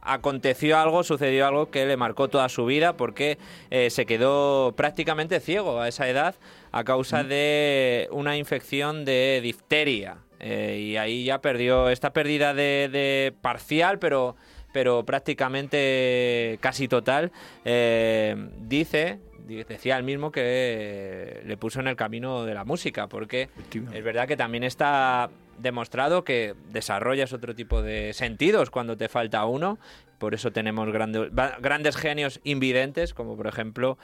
aconteció 0.01 0.79
algo, 0.79 1.03
sucedió 1.05 1.47
algo 1.47 1.71
que 1.71 1.85
le 1.85 1.97
marcó 1.99 2.29
toda 2.29 2.49
su 2.49 2.65
vida 2.65 2.97
porque 2.97 3.37
eh, 3.71 3.91
se 3.91 4.07
quedó 4.07 4.73
prácticamente 4.77 5.41
ciego 5.41 5.81
a 5.81 5.89
esa 5.89 6.09
edad 6.09 6.35
a 6.73 6.85
causa 6.85 7.23
de 7.25 8.09
una 8.11 8.37
infección 8.37 9.05
de 9.05 9.41
difteria. 9.43 10.19
Eh, 10.39 10.79
y 10.93 10.97
ahí 10.99 11.25
ya 11.25 11.41
perdió 11.41 11.89
esta 11.89 12.13
pérdida 12.13 12.53
de, 12.55 12.89
de 12.93 13.35
parcial, 13.41 13.99
pero 13.99 14.37
pero 14.73 15.07
prácticamente 15.07 16.59
casi 16.61 16.87
total, 16.87 17.33
eh, 17.65 18.37
dice, 18.61 19.19
di- 19.47 19.65
decía 19.65 19.97
él 19.97 20.03
mismo 20.05 20.31
que 20.31 21.43
le 21.47 21.57
puso 21.57 21.81
en 21.81 21.89
el 21.89 21.97
camino 21.97 22.45
de 22.45 22.53
la 22.53 22.65
música, 22.65 23.07
porque 23.09 23.49
es 23.93 24.05
verdad 24.05 24.29
que 24.29 24.37
también 24.37 24.65
está 24.65 25.31
demostrado 25.59 26.25
que 26.25 26.55
desarrollas 26.71 27.33
otro 27.33 27.55
tipo 27.55 27.81
de 27.81 28.13
sentidos 28.13 28.69
cuando 28.71 28.99
te 28.99 29.09
falta 29.09 29.47
uno, 29.47 29.79
por 30.19 30.35
eso 30.35 30.51
tenemos 30.53 30.91
grandes, 30.93 31.31
grandes 31.61 31.97
genios 31.97 32.41
invidentes, 32.45 33.15
como 33.15 33.37
por 33.37 33.47
ejemplo 33.47 33.99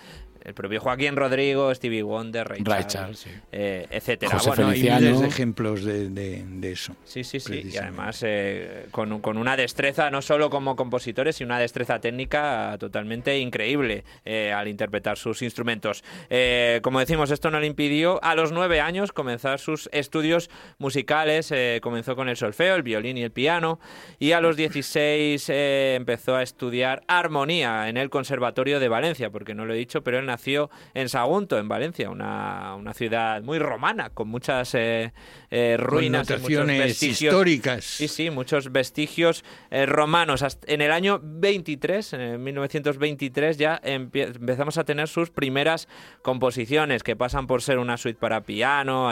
el 0.44 0.54
propio 0.54 0.80
Joaquín 0.80 1.14
Rodrigo, 1.14 1.72
Stevie 1.72 2.02
Wonder, 2.02 2.48
Ray, 2.48 2.62
Ray 2.64 2.82
Charles, 2.88 3.20
sí. 3.20 3.30
eh, 3.52 3.86
etcétera. 3.90 4.32
José 4.32 4.48
Bueno, 4.48 4.62
No, 4.64 4.68
hay 4.70 4.74
Feliciano. 4.74 5.00
miles 5.06 5.20
de 5.20 5.26
ejemplos 5.28 5.84
de, 5.84 6.08
de- 6.08 6.42
de 6.44 6.72
eso. 6.72 6.96
Sí, 7.04 7.22
sí, 7.22 7.38
sí. 7.38 7.70
Y 7.72 7.76
además 7.76 8.24
eh, 8.26 8.86
con, 8.90 9.12
un- 9.12 9.20
con 9.20 9.38
una 9.38 9.56
destreza, 9.56 10.10
no 10.10 10.20
solo 10.20 10.50
como 10.50 10.74
compositores, 10.74 11.36
sino 11.36 11.46
una 11.50 11.60
destreza 11.60 12.00
técnica 12.00 12.76
totalmente 12.80 13.38
increíble 13.38 14.02
eh, 14.24 14.52
al 14.52 14.66
interpretar 14.66 15.16
sus 15.16 15.42
instrumentos. 15.42 16.02
Eh, 16.28 16.80
como 16.82 16.98
decimos, 16.98 17.30
esto 17.30 17.52
no 17.52 17.60
le 17.60 17.68
impidió 17.68 18.18
a 18.24 18.34
los 18.34 18.50
nueve 18.50 18.80
años 18.80 19.12
comenzar 19.12 19.60
sus 19.60 19.88
estudios 19.92 20.50
musicales. 20.78 21.52
eh, 21.52 21.78
comenzó 21.84 22.16
con 22.16 22.28
el 22.28 22.36
solfeo, 22.36 22.74
el 22.74 22.82
violín 22.82 23.16
y 23.16 23.22
el 23.22 23.30
piano. 23.30 23.78
Y 24.18 24.32
a 24.32 24.40
los 24.40 24.56
16 24.56 25.46
eh, 25.50 25.94
empezó 26.02 26.34
a 26.36 26.42
estudiar 26.42 27.02
armonía 27.06 27.88
en 27.88 27.96
el 27.96 28.10
Conservatorio 28.10 28.80
de 28.80 28.88
Valencia, 28.88 29.30
porque 29.30 29.54
no 29.54 29.64
lo 29.64 29.72
he 29.72 29.76
dicho, 29.76 30.02
pero 30.02 30.18
él 30.18 30.26
nació 30.26 30.68
en 30.94 31.08
Sagunto, 31.08 31.58
en 31.58 31.68
Valencia, 31.68 32.10
una, 32.10 32.74
una 32.74 32.92
ciudad 32.92 33.40
muy 33.42 33.58
romana, 33.60 34.10
con 34.10 34.28
muchas 34.28 34.74
eh, 34.74 35.12
eh, 35.50 35.76
ruinas. 35.78 36.28
muchos 36.28 36.42
Connotaciones 36.42 36.78
vestigios. 36.86 37.32
históricas. 37.32 37.84
Sí, 37.84 38.08
sí, 38.08 38.30
muchos 38.30 38.72
vestigios 38.72 39.44
eh, 39.70 39.86
romanos. 39.86 40.42
Hasta- 40.42 40.70
En 40.72 40.80
el 40.82 40.90
año 40.92 41.20
23, 41.22 42.12
en 42.14 42.42
1923, 42.42 43.56
ya 43.58 43.80
empie- 43.82 44.34
empezamos 44.36 44.76
a 44.78 44.84
tener 44.84 45.06
sus 45.08 45.30
primeras 45.30 45.88
composiciones, 46.22 47.02
que 47.02 47.14
pasan 47.16 47.46
por 47.46 47.62
ser 47.62 47.78
una 47.78 47.96
suite 47.96 48.18
para 48.18 48.40
piano, 48.42 49.10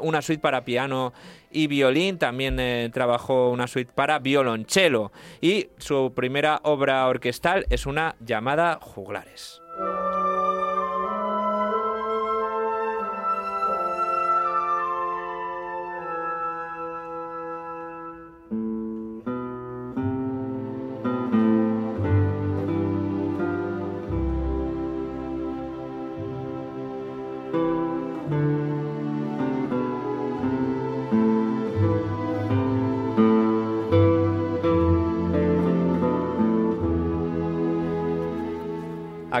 una 0.00 0.22
suite 0.22 0.40
para 0.42 0.64
piano 0.64 1.12
y 1.50 1.66
violín. 1.66 2.18
También 2.18 2.58
eh, 2.60 2.90
trabajó 2.92 3.50
una 3.50 3.66
suite 3.66 3.92
para 3.94 4.18
violonchelo. 4.18 5.12
Y 5.40 5.68
su 5.78 6.12
primera 6.14 6.60
obra 6.64 7.06
orquestal 7.06 7.66
es 7.70 7.86
una 7.86 8.16
llamada 8.20 8.78
Juglares. 8.80 9.60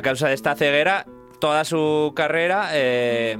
A 0.00 0.02
causa 0.02 0.28
de 0.28 0.34
esta 0.34 0.56
ceguera, 0.56 1.04
toda 1.40 1.62
su 1.62 2.14
carrera 2.16 2.70
eh, 2.72 3.36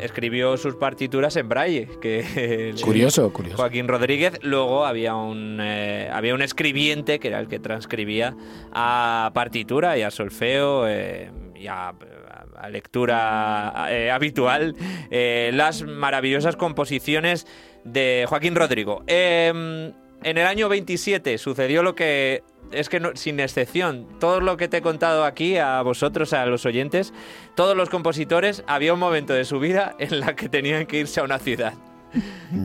escribió 0.00 0.56
sus 0.56 0.74
partituras 0.74 1.36
en 1.36 1.50
braille. 1.50 1.86
Que 2.00 2.74
Curioso, 2.82 3.30
curioso. 3.30 3.58
Joaquín 3.58 3.88
Rodríguez. 3.88 4.38
Luego 4.40 4.86
había 4.86 5.14
un, 5.16 5.58
eh, 5.60 6.08
había 6.10 6.34
un 6.34 6.40
escribiente 6.40 7.18
que 7.18 7.28
era 7.28 7.40
el 7.40 7.48
que 7.48 7.58
transcribía 7.58 8.34
a 8.72 9.32
partitura 9.34 9.98
y 9.98 10.02
a 10.02 10.10
solfeo 10.10 10.88
eh, 10.88 11.30
y 11.54 11.66
a, 11.66 11.92
a 12.56 12.70
lectura 12.70 14.14
habitual 14.14 14.76
las 15.10 15.82
maravillosas 15.82 16.56
composiciones 16.56 17.46
de 17.84 18.24
Joaquín 18.26 18.54
Rodrigo. 18.54 19.04
Eh, 19.06 19.92
en 20.22 20.36
el 20.36 20.46
año 20.46 20.68
27 20.68 21.38
sucedió 21.38 21.82
lo 21.82 21.94
que 21.94 22.42
es 22.72 22.88
que 22.88 23.00
no- 23.00 23.10
sin 23.14 23.40
excepción, 23.40 24.06
todo 24.20 24.40
lo 24.40 24.56
que 24.56 24.68
te 24.68 24.78
he 24.78 24.82
contado 24.82 25.24
aquí 25.24 25.56
a 25.58 25.80
vosotros, 25.82 26.32
a 26.32 26.46
los 26.46 26.66
oyentes, 26.66 27.12
todos 27.54 27.76
los 27.76 27.88
compositores, 27.90 28.62
había 28.66 28.92
un 28.94 29.00
momento 29.00 29.32
de 29.32 29.44
su 29.44 29.58
vida 29.60 29.94
en 29.98 30.20
la 30.20 30.34
que 30.36 30.48
tenían 30.48 30.86
que 30.86 30.98
irse 30.98 31.20
a 31.20 31.24
una 31.24 31.38
ciudad. 31.38 31.74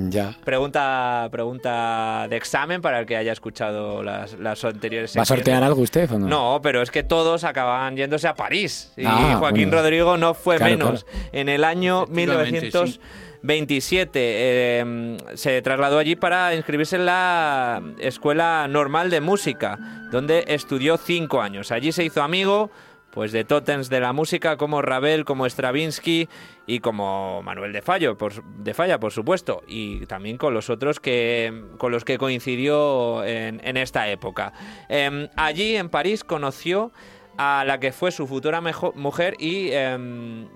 Ya. 0.09 0.33
Pregunta, 0.45 1.27
pregunta 1.29 2.27
de 2.29 2.37
examen 2.37 2.81
para 2.81 2.99
el 3.01 3.05
que 3.05 3.17
haya 3.17 3.33
escuchado 3.33 4.01
las, 4.01 4.39
las 4.39 4.63
anteriores. 4.63 5.17
¿Va 5.17 5.23
a 5.23 5.25
sortear 5.25 5.61
algo 5.63 5.81
usted 5.81 6.09
o 6.11 6.17
no? 6.19 6.27
No, 6.27 6.59
pero 6.63 6.81
es 6.81 6.89
que 6.89 7.03
todos 7.03 7.43
acababan 7.43 7.97
yéndose 7.97 8.27
a 8.29 8.35
París. 8.35 8.93
Y 8.95 9.03
Ah, 9.05 9.35
Joaquín 9.39 9.69
bueno. 9.69 9.83
Rodrigo 9.83 10.17
no 10.17 10.33
fue 10.33 10.55
Claro, 10.57 10.71
menos. 10.77 11.05
En 11.33 11.49
el 11.49 11.65
año 11.65 12.03
Efectivamente, 12.03 12.99
1927 13.43 14.09
eh, 14.15 15.17
se 15.33 15.61
trasladó 15.61 15.97
allí 15.99 16.15
para 16.15 16.55
inscribirse 16.55 16.95
en 16.95 17.05
la 17.05 17.83
Escuela 17.99 18.65
Normal 18.69 19.09
de 19.09 19.19
Música, 19.19 19.77
donde 20.11 20.45
estudió 20.47 20.95
cinco 20.95 21.41
años. 21.41 21.71
Allí 21.73 21.91
se 21.91 22.05
hizo 22.05 22.23
amigo 22.23 22.71
pues 23.11 23.31
de 23.31 23.43
tótems 23.43 23.89
de 23.89 23.99
la 23.99 24.13
música 24.13 24.57
como 24.57 24.81
Ravel, 24.81 25.25
como 25.25 25.45
Stravinsky 25.45 26.29
y 26.65 26.79
como 26.79 27.43
Manuel 27.43 27.73
de 27.73 27.81
Fallo, 27.81 28.17
de 28.57 28.73
Falla, 28.73 28.99
por 28.99 29.11
supuesto, 29.11 29.61
y 29.67 30.05
también 30.07 30.37
con 30.37 30.53
los 30.53 30.71
otros 30.71 30.99
que 30.99 31.65
con 31.77 31.91
los 31.91 32.05
que 32.05 32.17
coincidió 32.17 33.23
en, 33.25 33.61
en 33.63 33.77
esta 33.77 34.09
época. 34.09 34.53
Em, 34.89 35.27
allí 35.35 35.75
en 35.75 35.89
París 35.89 36.23
conoció 36.23 36.91
a 37.37 37.63
la 37.65 37.79
que 37.79 37.91
fue 37.91 38.11
su 38.11 38.27
futura 38.27 38.61
mujer 38.61 39.35
y 39.39 39.69
em, 39.71 40.47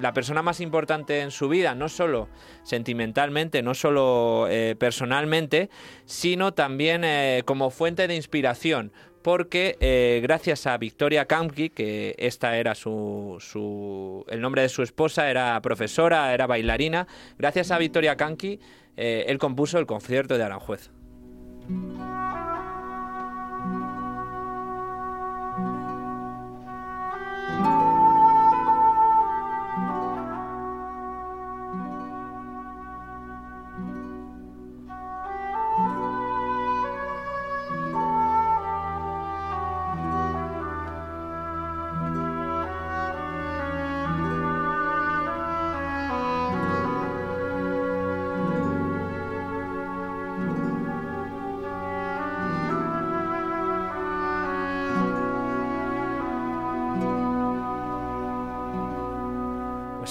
la 0.00 0.12
persona 0.14 0.42
más 0.42 0.60
importante 0.60 1.20
en 1.20 1.30
su 1.30 1.48
vida, 1.48 1.74
no 1.74 1.88
solo 1.88 2.28
sentimentalmente, 2.62 3.62
no 3.62 3.74
solo 3.74 4.46
eh, 4.48 4.74
personalmente, 4.78 5.68
sino 6.06 6.54
también 6.54 7.02
eh, 7.04 7.42
como 7.44 7.70
fuente 7.70 8.06
de 8.08 8.16
inspiración. 8.16 8.92
Porque 9.22 9.76
eh, 9.78 10.18
gracias 10.22 10.66
a 10.66 10.76
Victoria 10.78 11.26
Kamki, 11.26 11.70
que 11.70 12.16
esta 12.18 12.56
era 12.56 12.74
su, 12.74 13.36
su- 13.38 14.24
el 14.28 14.40
nombre 14.40 14.62
de 14.62 14.68
su 14.68 14.82
esposa, 14.82 15.30
era 15.30 15.60
profesora, 15.62 16.34
era 16.34 16.46
bailarina, 16.48 17.06
gracias 17.38 17.70
a 17.70 17.78
Victoria 17.78 18.16
Kamki, 18.16 18.58
él 18.96 19.38
compuso 19.38 19.78
el 19.78 19.86
concierto 19.86 20.36
de 20.36 20.42
Aranjuez. 20.44 20.90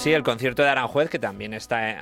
Sí, 0.01 0.13
el 0.13 0.23
concierto 0.23 0.63
de 0.63 0.69
Aranjuez, 0.69 1.09
que 1.09 1.19
también 1.19 1.53
está 1.53 1.91
eh, 1.91 1.97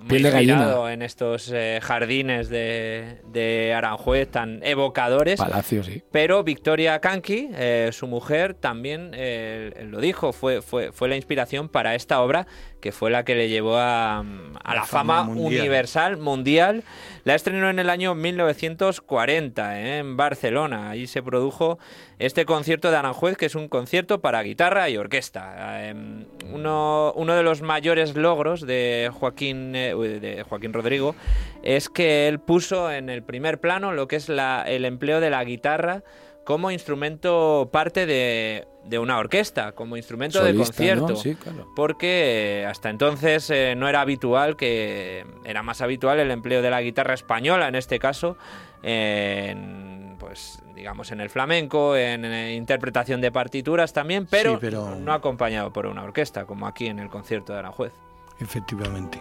muy 0.00 0.22
de 0.22 0.30
gallina. 0.30 0.92
en 0.92 1.02
estos 1.02 1.50
eh, 1.52 1.80
jardines 1.82 2.48
de, 2.48 3.20
de 3.26 3.74
Aranjuez 3.74 4.28
tan 4.30 4.60
evocadores. 4.62 5.38
Palacio, 5.38 5.82
sí. 5.82 6.02
Pero 6.10 6.42
Victoria 6.44 7.00
Kanki, 7.00 7.50
eh, 7.52 7.90
su 7.92 8.06
mujer, 8.06 8.54
también 8.54 9.12
eh, 9.14 9.86
lo 9.88 10.00
dijo, 10.00 10.32
fue, 10.32 10.62
fue, 10.62 10.92
fue 10.92 11.08
la 11.08 11.16
inspiración 11.16 11.68
para 11.68 11.94
esta 11.94 12.20
obra, 12.20 12.46
que 12.80 12.92
fue 12.92 13.10
la 13.10 13.24
que 13.24 13.34
le 13.34 13.48
llevó 13.48 13.76
a, 13.76 14.18
a 14.20 14.74
la, 14.74 14.84
fama, 14.84 15.18
fama 15.18 15.24
mundial. 15.24 15.60
universal, 15.62 16.16
mundial. 16.16 16.84
La 17.28 17.34
estrenó 17.34 17.68
en 17.68 17.78
el 17.78 17.90
año 17.90 18.14
1940 18.14 19.80
eh, 19.82 19.98
en 19.98 20.16
Barcelona. 20.16 20.88
Ahí 20.88 21.06
se 21.06 21.22
produjo 21.22 21.78
este 22.18 22.46
concierto 22.46 22.90
de 22.90 22.96
Aranjuez, 22.96 23.36
que 23.36 23.44
es 23.44 23.54
un 23.54 23.68
concierto 23.68 24.22
para 24.22 24.42
guitarra 24.42 24.88
y 24.88 24.96
orquesta. 24.96 25.90
Eh, 25.90 26.24
uno, 26.50 27.12
de 27.14 27.42
los 27.42 27.60
mayores 27.60 28.16
logros 28.16 28.62
de 28.66 29.10
Joaquín, 29.12 29.76
eh, 29.76 29.94
de 29.94 30.42
Joaquín 30.42 30.72
Rodrigo 30.72 31.14
es 31.62 31.90
que 31.90 32.28
él 32.28 32.40
puso 32.40 32.90
en 32.90 33.10
el 33.10 33.22
primer 33.22 33.60
plano 33.60 33.92
lo 33.92 34.08
que 34.08 34.16
es 34.16 34.30
el 34.30 34.84
empleo 34.86 35.20
de 35.20 35.28
la 35.28 35.44
guitarra 35.44 36.04
como 36.44 36.70
instrumento 36.70 37.68
parte 37.70 38.06
de, 38.06 38.66
de 38.88 38.98
una 38.98 39.18
orquesta, 39.18 39.72
como 39.72 39.96
instrumento 39.96 40.42
de 40.42 40.54
concierto. 40.54 41.08
¿no? 41.08 41.16
Sí, 41.16 41.34
claro. 41.34 41.68
Porque 41.76 42.60
eh, 42.62 42.66
hasta 42.66 42.90
entonces 42.90 43.50
eh, 43.50 43.74
no 43.76 43.88
era 43.88 44.00
habitual 44.00 44.56
que 44.56 45.26
era 45.44 45.62
más 45.62 45.80
habitual 45.82 46.18
el 46.20 46.30
empleo 46.30 46.62
de 46.62 46.70
la 46.70 46.80
guitarra 46.80 47.14
española 47.14 47.68
en 47.68 47.74
este 47.74 47.98
caso 47.98 48.36
en, 48.82 50.16
pues 50.18 50.62
digamos 50.74 51.10
en 51.12 51.20
el 51.20 51.30
flamenco 51.30 51.96
en, 51.96 52.24
eh, 52.24 52.54
interpretación 52.54 53.20
de 53.20 53.30
partituras 53.32 53.92
también 53.92 54.26
pero, 54.30 54.52
Sí, 54.52 54.58
pero- 54.60 54.94
no 54.96 55.12
acompañado 55.12 55.72
por 55.72 55.86
una 55.86 56.02
orquesta 56.02 56.44
como 56.46 56.66
aquí 56.66 56.86
en 56.86 56.98
el 56.98 57.08
concierto 57.08 57.52
de 57.52 57.58
Aranjuez 57.60 57.92
Efectivamente. 58.40 59.18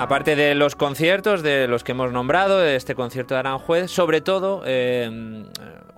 Aparte 0.00 0.34
de 0.34 0.54
los 0.54 0.76
conciertos, 0.76 1.42
de 1.42 1.68
los 1.68 1.84
que 1.84 1.92
hemos 1.92 2.10
nombrado, 2.10 2.64
este 2.64 2.94
concierto 2.94 3.34
de 3.34 3.40
Aranjuez, 3.40 3.90
sobre 3.90 4.22
todo 4.22 4.62
eh, 4.64 5.44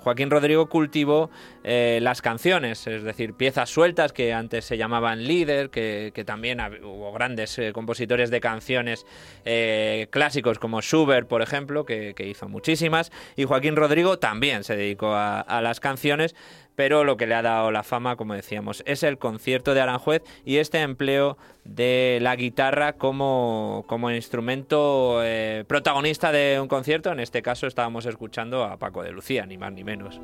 Joaquín 0.02 0.30
Rodrigo 0.30 0.66
cultivó 0.66 1.30
eh, 1.62 2.00
las 2.02 2.22
canciones, 2.22 2.86
es 2.88 3.04
decir, 3.04 3.34
piezas 3.34 3.70
sueltas 3.70 4.12
que 4.12 4.32
antes 4.32 4.64
se 4.64 4.76
llamaban 4.76 5.24
líder, 5.24 5.70
que, 5.70 6.12
también 6.26 6.60
hubo 6.82 7.12
grandes 7.12 7.58
eh, 7.58 7.72
compositores 7.72 8.30
de 8.30 8.40
canciones 8.40 9.06
eh, 9.44 10.08
clásicos 10.10 10.58
como 10.58 10.80
Schubert, 10.80 11.28
por 11.28 11.42
ejemplo, 11.42 11.84
que, 11.84 12.14
que 12.14 12.26
hizo 12.26 12.48
muchísimas, 12.48 13.12
y 13.36 13.44
Joaquín 13.44 13.76
Rodrigo 13.76 14.18
también 14.18 14.64
se 14.64 14.76
dedicó 14.76 15.14
a, 15.14 15.40
a 15.40 15.62
las 15.62 15.78
canciones, 15.78 16.34
pero 16.74 17.04
lo 17.04 17.16
que 17.16 17.26
le 17.26 17.34
ha 17.34 17.42
dado 17.42 17.70
la 17.70 17.82
fama, 17.82 18.16
como 18.16 18.34
decíamos, 18.34 18.82
es 18.86 19.02
el 19.02 19.18
concierto 19.18 19.74
de 19.74 19.80
Aranjuez 19.80 20.22
y 20.44 20.56
este 20.56 20.80
empleo 20.80 21.36
de 21.64 22.18
la 22.20 22.36
guitarra 22.36 22.94
como, 22.94 23.84
como 23.86 24.10
instrumento 24.10 25.20
eh, 25.22 25.64
protagonista 25.66 26.32
de 26.32 26.58
un 26.60 26.68
concierto. 26.68 27.12
En 27.12 27.20
este 27.20 27.42
caso 27.42 27.66
estábamos 27.66 28.06
escuchando 28.06 28.64
a 28.64 28.76
Paco 28.76 29.02
de 29.02 29.12
Lucía, 29.12 29.46
ni 29.46 29.58
más 29.58 29.72
ni 29.72 29.84
menos. 29.84 30.20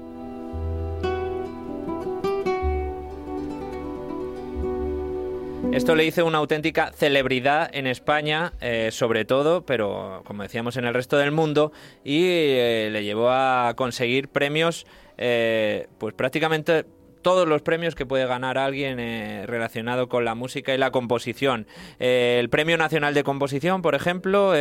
Esto 5.73 5.95
le 5.95 6.07
hizo 6.07 6.25
una 6.25 6.39
auténtica 6.39 6.93
celebridad 6.93 7.71
en 7.73 7.87
España, 7.87 8.55
eh, 8.61 8.89
sobre 8.91 9.27
todo, 9.27 9.67
pero 9.67 10.23
como 10.25 10.43
decíamos 10.43 10.77
en 10.79 10.87
el 10.87 10.95
resto 10.95 11.19
del 11.19 11.31
mundo, 11.31 11.73
y 12.05 12.25
eh, 12.25 12.89
le 12.91 13.05
llevó 13.05 13.31
a 13.31 13.75
conseguir 13.77 14.29
premios, 14.29 14.87
eh, 15.19 15.87
pues 15.99 16.15
prácticamente 16.15 16.87
todos 17.21 17.47
los 17.47 17.63
premios 17.63 17.95
que 17.95 18.07
puede 18.07 18.27
ganar 18.27 18.57
alguien 18.59 18.97
relacionado 19.47 20.09
con 20.09 20.25
la 20.25 20.35
música 20.35 20.73
y 20.73 20.79
la 20.79 20.93
composición. 20.93 21.67
El 21.99 22.49
Premio 22.49 22.79
Nacional 22.79 23.13
de 23.13 23.25
Composición, 23.25 23.83
por 23.83 23.97
ejemplo, 23.97 24.55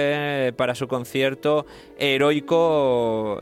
para 0.57 0.73
su 0.73 0.87
concierto 0.87 1.67
heroico 1.99 3.39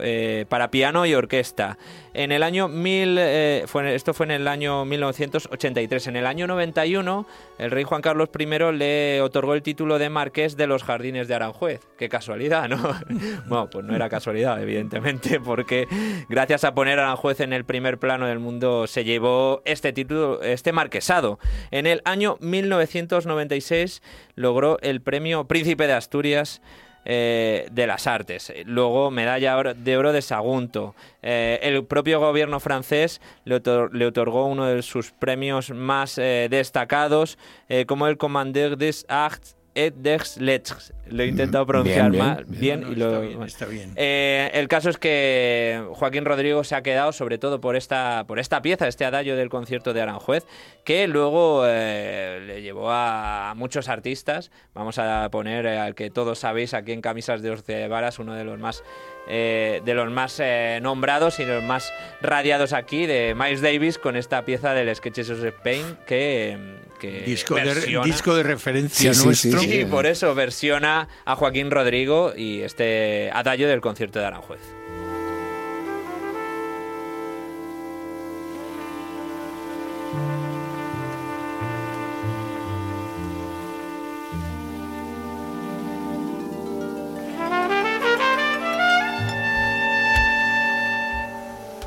para 0.50 0.70
piano 0.70 1.06
y 1.06 1.14
orquesta. 1.14 1.78
En 2.18 2.32
el 2.32 2.42
año 2.42 2.66
1000, 2.66 3.18
eh, 3.20 3.64
fue, 3.66 3.94
esto 3.94 4.14
fue 4.14 4.24
en 4.24 4.32
el 4.32 4.48
año 4.48 4.86
1983. 4.86 6.06
En 6.06 6.16
el 6.16 6.24
año 6.24 6.46
91, 6.46 7.26
el 7.58 7.70
rey 7.70 7.84
Juan 7.84 8.00
Carlos 8.00 8.30
I 8.38 8.46
le 8.72 9.20
otorgó 9.20 9.52
el 9.52 9.60
título 9.60 9.98
de 9.98 10.08
Marqués 10.08 10.56
de 10.56 10.66
los 10.66 10.82
Jardines 10.82 11.28
de 11.28 11.34
Aranjuez. 11.34 11.82
Qué 11.98 12.08
casualidad, 12.08 12.70
¿no? 12.70 12.78
bueno, 13.48 13.68
pues 13.70 13.84
no 13.84 13.94
era 13.94 14.08
casualidad, 14.08 14.62
evidentemente, 14.62 15.40
porque 15.40 15.88
gracias 16.30 16.64
a 16.64 16.74
poner 16.74 16.98
Aranjuez 16.98 17.40
en 17.40 17.52
el 17.52 17.66
primer 17.66 17.98
plano 17.98 18.26
del 18.26 18.38
mundo 18.38 18.86
se 18.86 19.04
llevó 19.04 19.60
este 19.66 19.92
título, 19.92 20.40
este 20.40 20.72
marquesado. 20.72 21.38
En 21.70 21.86
el 21.86 22.00
año 22.06 22.38
1996 22.40 24.02
logró 24.36 24.78
el 24.80 25.02
premio 25.02 25.44
Príncipe 25.44 25.86
de 25.86 25.92
Asturias 25.92 26.62
eh, 27.06 27.68
de 27.70 27.86
las 27.86 28.06
artes. 28.06 28.52
Luego, 28.66 29.10
medalla 29.10 29.56
de 29.74 29.96
oro 29.96 30.12
de 30.12 30.20
Sagunto. 30.20 30.94
Eh, 31.22 31.58
el 31.62 31.84
propio 31.84 32.20
gobierno 32.20 32.60
francés 32.60 33.22
le, 33.44 33.56
otor- 33.62 33.90
le 33.92 34.04
otorgó 34.06 34.44
uno 34.46 34.66
de 34.66 34.82
sus 34.82 35.12
premios 35.12 35.70
más 35.70 36.18
eh, 36.18 36.48
destacados, 36.50 37.38
como 37.86 38.06
el 38.08 38.18
Commander 38.18 38.76
des 38.76 39.06
Arts 39.08 39.56
et 39.76 39.90
des 39.90 40.38
Lettres. 40.40 40.92
Lo 41.08 41.22
he 41.22 41.26
intentado 41.26 41.64
pronunciar 41.66 42.10
bien, 42.10 42.24
mal, 42.24 42.44
bien. 42.48 42.80
y 42.80 42.92
está 42.92 42.98
lo... 42.98 43.20
bien, 43.20 43.42
está 43.42 43.66
bien. 43.66 43.92
Eh, 43.94 44.50
el 44.54 44.66
caso 44.66 44.90
es 44.90 44.98
que 44.98 45.84
Joaquín 45.92 46.24
Rodrigo 46.24 46.64
se 46.64 46.74
ha 46.74 46.82
quedado 46.82 47.12
sobre 47.12 47.38
todo 47.38 47.60
por 47.60 47.76
esta, 47.76 48.24
por 48.26 48.40
esta 48.40 48.62
pieza, 48.62 48.88
este 48.88 49.04
adagio 49.04 49.36
del 49.36 49.48
concierto 49.48 49.92
de 49.92 50.00
Aranjuez, 50.00 50.44
que 50.84 51.06
luego 51.06 51.62
eh, 51.66 52.42
le 52.44 52.62
llevó 52.62 52.90
a, 52.90 53.52
muchos 53.54 53.88
artistas. 53.88 54.50
Vamos 54.74 54.98
a 54.98 55.28
poner 55.30 55.66
eh, 55.66 55.78
al 55.78 55.94
que 55.94 56.10
todos 56.10 56.40
sabéis 56.40 56.74
aquí 56.74 56.92
en 56.92 57.02
Camisas 57.02 57.42
de 57.42 57.50
Once 57.50 57.86
Varas, 57.86 58.18
uno 58.18 58.34
de 58.34 58.44
los 58.44 58.58
más 58.58 58.82
eh, 59.28 59.82
de 59.84 59.94
los 59.94 60.08
más 60.08 60.38
eh, 60.38 60.78
nombrados 60.80 61.40
y 61.40 61.44
los 61.44 61.62
más 61.64 61.92
radiados 62.22 62.72
aquí, 62.72 63.06
de 63.06 63.34
Miles 63.36 63.60
Davis, 63.60 63.98
con 63.98 64.14
esta 64.14 64.44
pieza 64.44 64.72
del 64.72 64.94
Sketches 64.94 65.30
of 65.30 65.42
Spain 65.42 65.98
que, 66.06 66.56
que 66.96 67.22
Disco 67.26 67.54
de, 67.54 67.64
versiona- 67.64 68.04
disco 68.04 68.34
de 68.34 68.42
referencia 68.42 69.12
Sí, 69.14 69.20
sí, 69.20 69.26
nuestro. 69.26 69.60
sí, 69.60 69.68
Sí, 69.70 69.84
por 69.84 70.06
eso 70.06 70.34
versiona 70.34 71.08
a 71.24 71.36
Joaquín 71.36 71.70
Rodrigo 71.70 72.32
y 72.36 72.62
este 72.62 73.30
adagio 73.32 73.68
del 73.68 73.80
concierto 73.80 74.18
de 74.18 74.26
Aranjuez. 74.26 74.60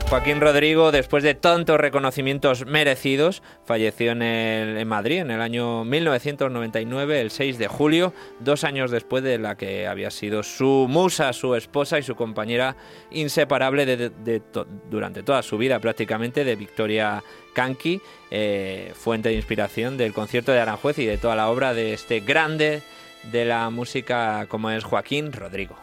Joaquín 0.09 0.41
Rodrigo, 0.41 0.91
después 0.91 1.23
de 1.23 1.35
tantos 1.35 1.79
reconocimientos 1.79 2.65
merecidos, 2.65 3.43
falleció 3.63 4.11
en, 4.11 4.23
el- 4.23 4.77
en 4.77 4.87
Madrid 4.87 5.19
en 5.19 5.29
el 5.29 5.39
año 5.39 5.83
1999, 5.85 7.21
el 7.21 7.29
6 7.29 7.59
de 7.59 7.67
julio, 7.67 8.11
dos 8.39 8.63
años 8.63 8.89
después 8.89 9.21
de 9.23 9.37
la 9.37 9.55
que 9.55 9.85
había 9.87 10.09
sido 10.09 10.41
su 10.41 10.87
musa, 10.89 11.31
su 11.31 11.53
esposa 11.53 11.99
y 11.99 12.03
su 12.03 12.15
compañera 12.15 12.75
inseparable 13.11 13.85
de- 13.85 14.41
durante 14.89 15.21
toda 15.21 15.43
su 15.43 15.59
vida 15.59 15.79
prácticamente, 15.79 16.43
de 16.43 16.55
Victoria 16.55 17.23
Canqui, 17.53 18.01
eh, 18.31 18.91
fuente 18.95 19.29
de 19.29 19.35
inspiración 19.35 19.95
del 19.95 20.13
concierto 20.13 20.51
de 20.51 20.59
Aranjuez 20.59 20.97
y 20.97 21.05
de 21.05 21.19
toda 21.19 21.35
la 21.35 21.49
obra 21.51 21.75
de 21.75 21.93
este 21.93 22.21
grande 22.21 22.81
de 23.31 23.45
la 23.45 23.69
música 23.69 24.47
como 24.49 24.71
es 24.71 24.83
Joaquín 24.83 25.31
Rodrigo. 25.31 25.75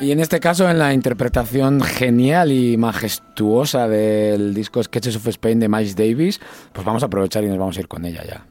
Y 0.00 0.12
en 0.12 0.20
este 0.20 0.40
caso, 0.40 0.68
en 0.70 0.78
la 0.78 0.94
interpretación 0.94 1.80
genial 1.82 2.52
y 2.52 2.76
majestuosa 2.78 3.86
del 3.86 4.54
disco 4.54 4.82
Sketches 4.82 5.16
of 5.16 5.26
Spain 5.28 5.60
de 5.60 5.68
Miles 5.68 5.94
Davis, 5.94 6.40
pues 6.72 6.84
vamos 6.86 7.02
a 7.02 7.06
aprovechar 7.06 7.44
y 7.44 7.48
nos 7.48 7.58
vamos 7.58 7.76
a 7.76 7.80
ir 7.80 7.88
con 7.88 8.04
ella 8.06 8.22
ya. 8.24 8.46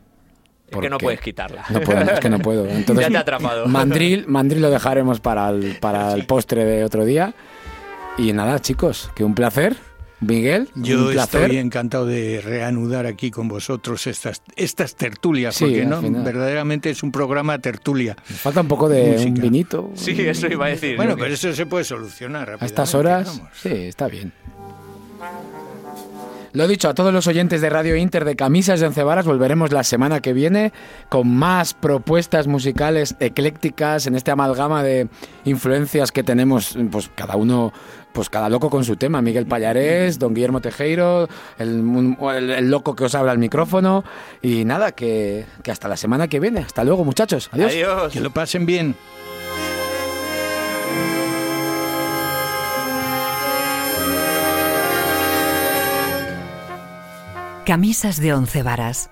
Es 0.70 0.78
que 0.78 0.90
no 0.90 0.96
Porque- 0.98 1.04
puedes 1.06 1.22
quitarla. 1.22 1.66
No 1.72 1.82
puedo, 1.82 2.02
es 2.02 2.20
que 2.20 2.30
no 2.30 2.38
puedo. 2.40 2.66
Entonces, 2.70 3.06
Ya 3.08 3.12
te 3.12 3.18
ha 3.18 3.22
atrapado. 3.22 3.66
Mandril, 3.68 4.28
Mandril 4.28 4.62
lo 4.62 4.70
dejaremos 4.70 5.20
para 5.20 5.50
el, 5.50 5.78
para 5.80 6.14
el 6.14 6.28
postre 6.28 6.64
de 6.66 6.84
otro 6.84 7.04
día. 7.06 7.34
Y 8.20 8.32
nada, 8.34 8.60
chicos, 8.60 9.10
que 9.16 9.24
un 9.24 9.34
placer. 9.34 9.76
Miguel, 10.22 10.68
Yo 10.76 11.06
un 11.08 11.12
placer. 11.14 11.44
estoy 11.44 11.58
encantado 11.58 12.06
de 12.06 12.42
reanudar 12.44 13.06
aquí 13.06 13.32
con 13.32 13.48
vosotros 13.48 14.06
estas, 14.08 14.42
estas 14.58 14.96
tertulias, 14.96 15.56
Sí, 15.56 15.64
porque 15.66 15.86
no, 15.86 16.02
verdaderamente 16.02 16.90
es 16.90 17.04
un 17.04 17.12
programa 17.12 17.58
tertulia. 17.60 18.18
Falta 18.24 18.62
un 18.62 18.68
poco 18.68 18.90
de 18.90 19.12
Música. 19.14 19.30
un 19.30 19.34
vinito. 19.36 19.92
Sí, 19.96 20.12
eso 20.28 20.48
iba 20.48 20.66
a 20.66 20.70
decir. 20.70 20.98
Bueno, 20.98 21.16
pero 21.18 21.34
eso 21.34 21.54
se 21.54 21.66
puede 21.66 21.86
solucionar. 21.86 22.58
A 22.60 22.66
estas 22.66 22.94
horas, 22.96 23.28
vamos. 23.38 23.52
sí, 23.62 23.70
está 23.70 24.08
bien. 24.08 24.34
Lo 26.52 26.68
dicho, 26.68 26.90
a 26.90 26.96
todos 26.96 27.14
los 27.14 27.28
oyentes 27.28 27.62
de 27.62 27.70
Radio 27.70 27.96
Inter 27.96 28.26
de 28.26 28.36
Camisas 28.36 28.80
de 28.80 28.88
Once 28.88 29.04
Varas, 29.04 29.28
volveremos 29.28 29.72
la 29.72 29.84
semana 29.84 30.20
que 30.20 30.34
viene 30.34 30.74
con 31.08 31.28
más 31.30 31.76
propuestas 31.76 32.48
musicales 32.48 33.16
eclécticas 33.20 34.08
en 34.08 34.16
este 34.16 34.32
amalgama 34.32 34.82
de 34.82 35.10
influencias 35.46 36.12
que 36.12 36.24
tenemos, 36.24 36.76
pues 36.92 37.12
cada 37.14 37.36
uno, 37.36 37.72
pues 38.14 38.30
cada 38.30 38.50
loco 38.50 38.70
con 38.70 38.84
su 38.84 38.96
tema. 38.96 39.22
Miguel 39.22 39.46
Pallarés, 39.46 40.20
don 40.20 40.34
Guillermo 40.34 40.62
Tejero, 40.62 41.28
el, 41.58 42.16
el- 42.36 42.50
el 42.52 42.70
loco 42.72 42.96
que 42.96 43.06
os 43.06 43.16
habla 43.16 43.32
al 43.32 43.38
micrófono. 43.40 44.04
Y 44.42 44.66
nada, 44.66 44.92
que, 44.92 45.46
que 45.64 45.72
hasta 45.72 45.88
la 45.88 45.98
semana 45.98 46.28
que 46.28 46.40
viene. 46.40 46.60
Hasta 46.62 46.84
luego, 46.84 47.04
muchachos. 47.06 47.50
Adiós. 47.52 47.72
Adiós. 47.74 48.14
Que 48.14 48.20
lo 48.22 48.32
pasen 48.32 48.66
bien. 48.66 48.96
Camisas 57.66 58.20
de 58.20 58.34
once 58.34 58.64
varas. 58.64 59.08